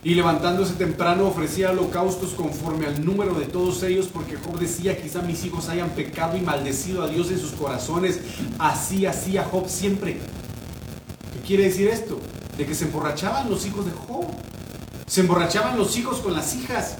[0.02, 5.20] Y levantándose temprano ofrecía holocaustos conforme al número de todos ellos, porque Job decía, quizá
[5.20, 8.18] mis hijos hayan pecado y maldecido a Dios en sus corazones.
[8.58, 10.14] Así hacía Job siempre.
[11.34, 12.18] ¿Qué quiere decir esto?
[12.56, 14.24] De que se emborrachaban los hijos de Job.
[15.06, 16.96] Se emborrachaban los hijos con las hijas.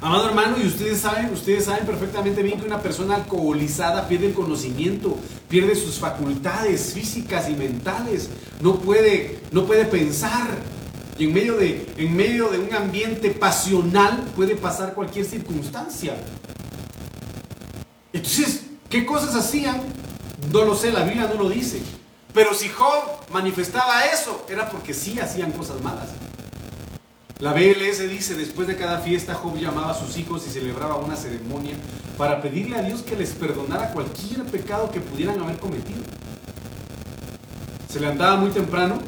[0.00, 4.34] Amado hermano, y ustedes saben, ustedes saben perfectamente bien que una persona alcoholizada pierde el
[4.34, 5.16] conocimiento,
[5.48, 8.28] pierde sus facultades físicas y mentales,
[8.60, 10.77] no puede, no puede pensar.
[11.18, 16.16] Y en medio, de, en medio de un ambiente pasional puede pasar cualquier circunstancia.
[18.12, 19.80] Entonces, ¿qué cosas hacían?
[20.52, 21.82] No lo sé, la Biblia no lo dice.
[22.32, 23.02] Pero si Job
[23.32, 26.06] manifestaba eso, era porque sí hacían cosas malas.
[27.40, 31.16] La BLS dice, después de cada fiesta, Job llamaba a sus hijos y celebraba una
[31.16, 31.74] ceremonia
[32.16, 36.00] para pedirle a Dios que les perdonara cualquier pecado que pudieran haber cometido.
[37.88, 39.00] Se levantaba muy temprano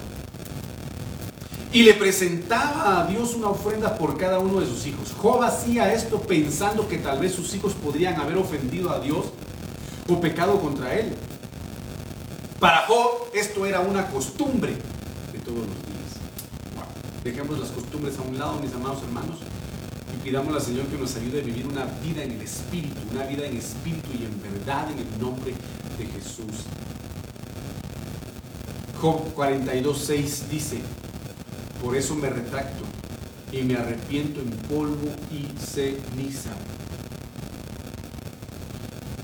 [1.73, 5.13] y le presentaba a Dios una ofrenda por cada uno de sus hijos.
[5.17, 9.27] Job hacía esto pensando que tal vez sus hijos podrían haber ofendido a Dios
[10.09, 11.15] o pecado contra él.
[12.59, 14.73] Para Job esto era una costumbre
[15.33, 15.91] de todos los días.
[17.23, 19.37] Dejemos las costumbres a un lado, mis amados hermanos,
[20.13, 23.25] y pidamos al Señor que nos ayude a vivir una vida en el Espíritu, una
[23.27, 25.55] vida en espíritu y en verdad en el nombre
[25.99, 26.65] de Jesús.
[29.01, 30.81] Job 42.6 dice,
[31.83, 32.85] por eso me retracto
[33.53, 36.51] y me arrepiento en polvo y ceniza.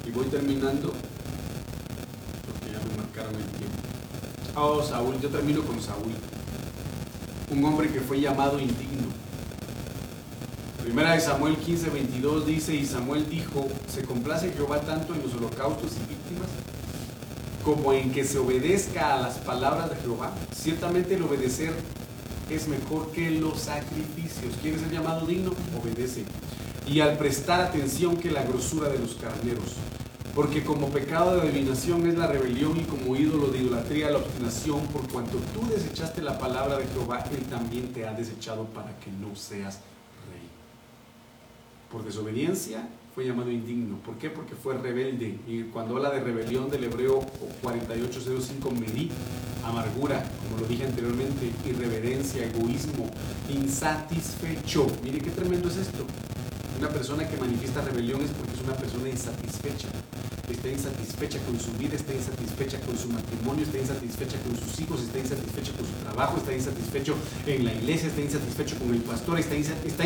[0.04, 0.92] Y voy terminando,
[2.46, 3.76] porque ya me marcaron el tiempo.
[4.56, 6.12] Oh, Saúl, yo termino con Saúl
[7.50, 9.06] un hombre que fue llamado indigno.
[10.82, 15.34] Primera de Samuel 15, 22 dice, y Samuel dijo, se complace Jehová tanto en los
[15.34, 16.48] holocaustos y víctimas
[17.64, 20.32] como en que se obedezca a las palabras de Jehová.
[20.54, 21.74] Ciertamente el obedecer
[22.50, 24.54] es mejor que los sacrificios.
[24.62, 25.52] ¿Quieres ser llamado digno?
[25.80, 26.24] Obedece.
[26.86, 29.74] Y al prestar atención que la grosura de los carneros.
[30.34, 34.86] Porque como pecado de adivinación es la rebelión y como ídolo de idolatría la obstinación,
[34.88, 39.10] por cuanto tú desechaste la palabra de Jehová, Él también te ha desechado para que
[39.10, 39.76] no seas
[40.30, 40.46] rey.
[41.90, 42.86] Por desobediencia
[43.16, 43.96] fue llamado indigno.
[44.04, 44.28] ¿Por qué?
[44.28, 45.38] Porque fue rebelde.
[45.46, 47.20] Y cuando habla de rebelión del hebreo
[47.62, 49.10] 4805, medí,
[49.64, 53.10] amargura, como lo dije anteriormente, irreverencia, egoísmo,
[53.48, 54.86] insatisfecho.
[55.02, 56.04] Mire qué tremendo es esto.
[56.78, 59.88] Una persona que manifiesta rebelión es porque es una persona insatisfecha.
[60.50, 65.00] Está insatisfecha con su vida, está insatisfecha con su matrimonio, está insatisfecha con sus hijos,
[65.00, 69.40] está insatisfecha con su trabajo, está insatisfecho en la iglesia, está insatisfecho con el pastor,
[69.40, 69.56] está,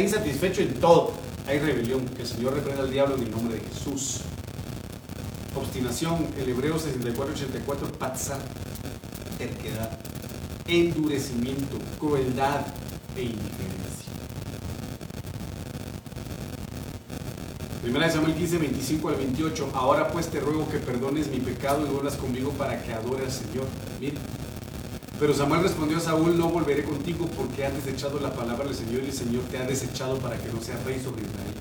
[0.01, 1.13] insatisfecho en todo.
[1.47, 2.07] Hay rebelión.
[2.09, 4.21] Que el Señor reprenda al diablo en el nombre de Jesús.
[5.55, 8.41] Obstinación, el hebreo 64-84, patzar,
[9.37, 9.99] terquedad,
[10.69, 12.67] endurecimiento, crueldad
[13.17, 13.81] e indiferencia.
[17.83, 19.71] Primera de Samuel 15, 25 al 28.
[19.75, 23.33] Ahora pues te ruego que perdones mi pecado y vuelvas conmigo para que adore al
[23.33, 23.67] Señor.
[24.01, 24.21] Mira.
[25.21, 29.03] Pero Samuel respondió a Saúl, no volveré contigo porque has desechado la palabra del Señor
[29.03, 31.55] y el Señor te ha desechado para que no seas rey sobre Israel.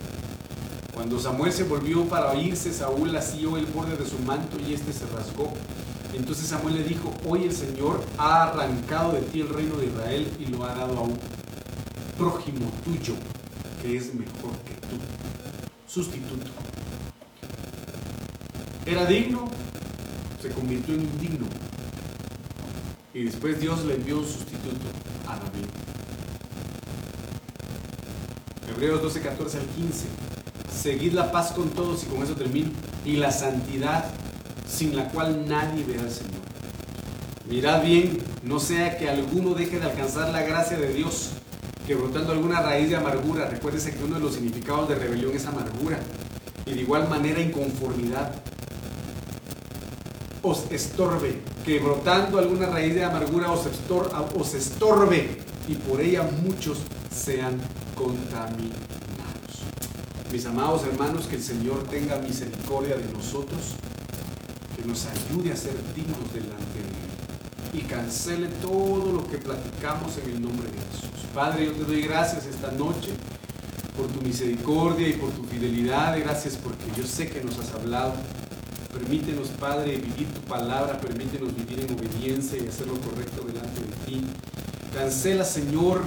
[0.94, 4.94] Cuando Samuel se volvió para oírse, Saúl asió el borde de su manto y éste
[4.94, 5.52] se rasgó.
[6.14, 10.32] Entonces Samuel le dijo, hoy el Señor ha arrancado de ti el reino de Israel
[10.40, 11.20] y lo ha dado a un
[12.18, 13.16] prójimo tuyo
[13.82, 14.96] que es mejor que tú
[15.86, 16.50] sustituto.
[18.86, 19.50] Era digno,
[20.42, 21.69] se convirtió en indigno.
[23.14, 24.86] Y después Dios le envió un sustituto
[25.28, 25.66] a David.
[28.70, 30.06] Hebreos 12, 14 al 15.
[30.72, 32.70] Seguid la paz con todos y con eso termino.
[33.06, 34.06] Y la santidad
[34.68, 36.40] sin la cual nadie verá al Señor.
[37.50, 41.32] Mirad bien, no sea que alguno deje de alcanzar la gracia de Dios
[41.90, 45.48] que brotando alguna raíz de amargura, recuérdese que uno de los significados de rebelión es
[45.48, 45.98] amargura,
[46.68, 48.32] y de igual manera inconformidad,
[50.44, 55.38] os estorbe, que brotando alguna raíz de amargura os, estorbe,
[55.68, 56.80] y por ella muchos
[57.14, 57.60] sean
[57.96, 58.76] contaminados.
[60.32, 63.76] Mis amados hermanos, que el Señor tenga misericordia de nosotros,
[64.76, 67.10] que nos ayude a ser dignos delante de Él
[67.74, 71.26] y cancele todo lo que platicamos en el nombre de Jesús.
[71.34, 73.12] Padre, yo te doy gracias esta noche
[73.96, 76.18] por tu misericordia y por tu fidelidad.
[76.20, 78.14] Gracias porque yo sé que nos has hablado.
[79.00, 81.00] Permítenos, Padre, vivir tu palabra.
[81.00, 84.22] Permítenos vivir en obediencia y hacer lo correcto delante de ti.
[84.94, 86.02] Cancela, Señor,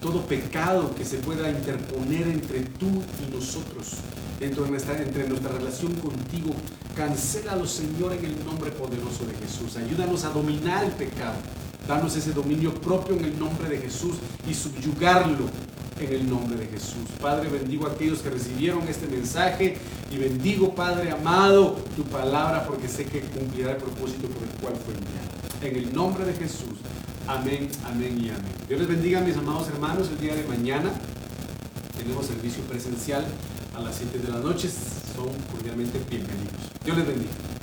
[0.00, 3.96] todo pecado que se pueda interponer entre tú y nosotros,
[4.40, 6.50] entre nuestra, entre nuestra relación contigo.
[6.96, 9.76] Cancélalo, Señor, en el nombre poderoso de Jesús.
[9.76, 11.34] Ayúdanos a dominar el pecado
[11.90, 14.16] Danos ese dominio propio en el nombre de Jesús
[14.48, 15.46] y subyugarlo
[16.00, 17.08] en el nombre de Jesús.
[17.20, 19.76] Padre, bendigo a aquellos que recibieron este mensaje
[20.10, 24.74] y bendigo, Padre amado, tu palabra porque sé que cumplirá el propósito por el cual
[24.76, 25.30] fue enviado.
[25.62, 26.78] En el nombre de Jesús.
[27.28, 28.42] Amén, amén y amén.
[28.66, 30.08] Dios les bendiga, mis amados hermanos.
[30.08, 30.90] El día de mañana
[31.96, 33.24] tenemos servicio presencial
[33.76, 34.68] a las 7 de la noche.
[34.68, 36.54] Son cordialmente bienvenidos.
[36.84, 37.59] Dios les bendiga.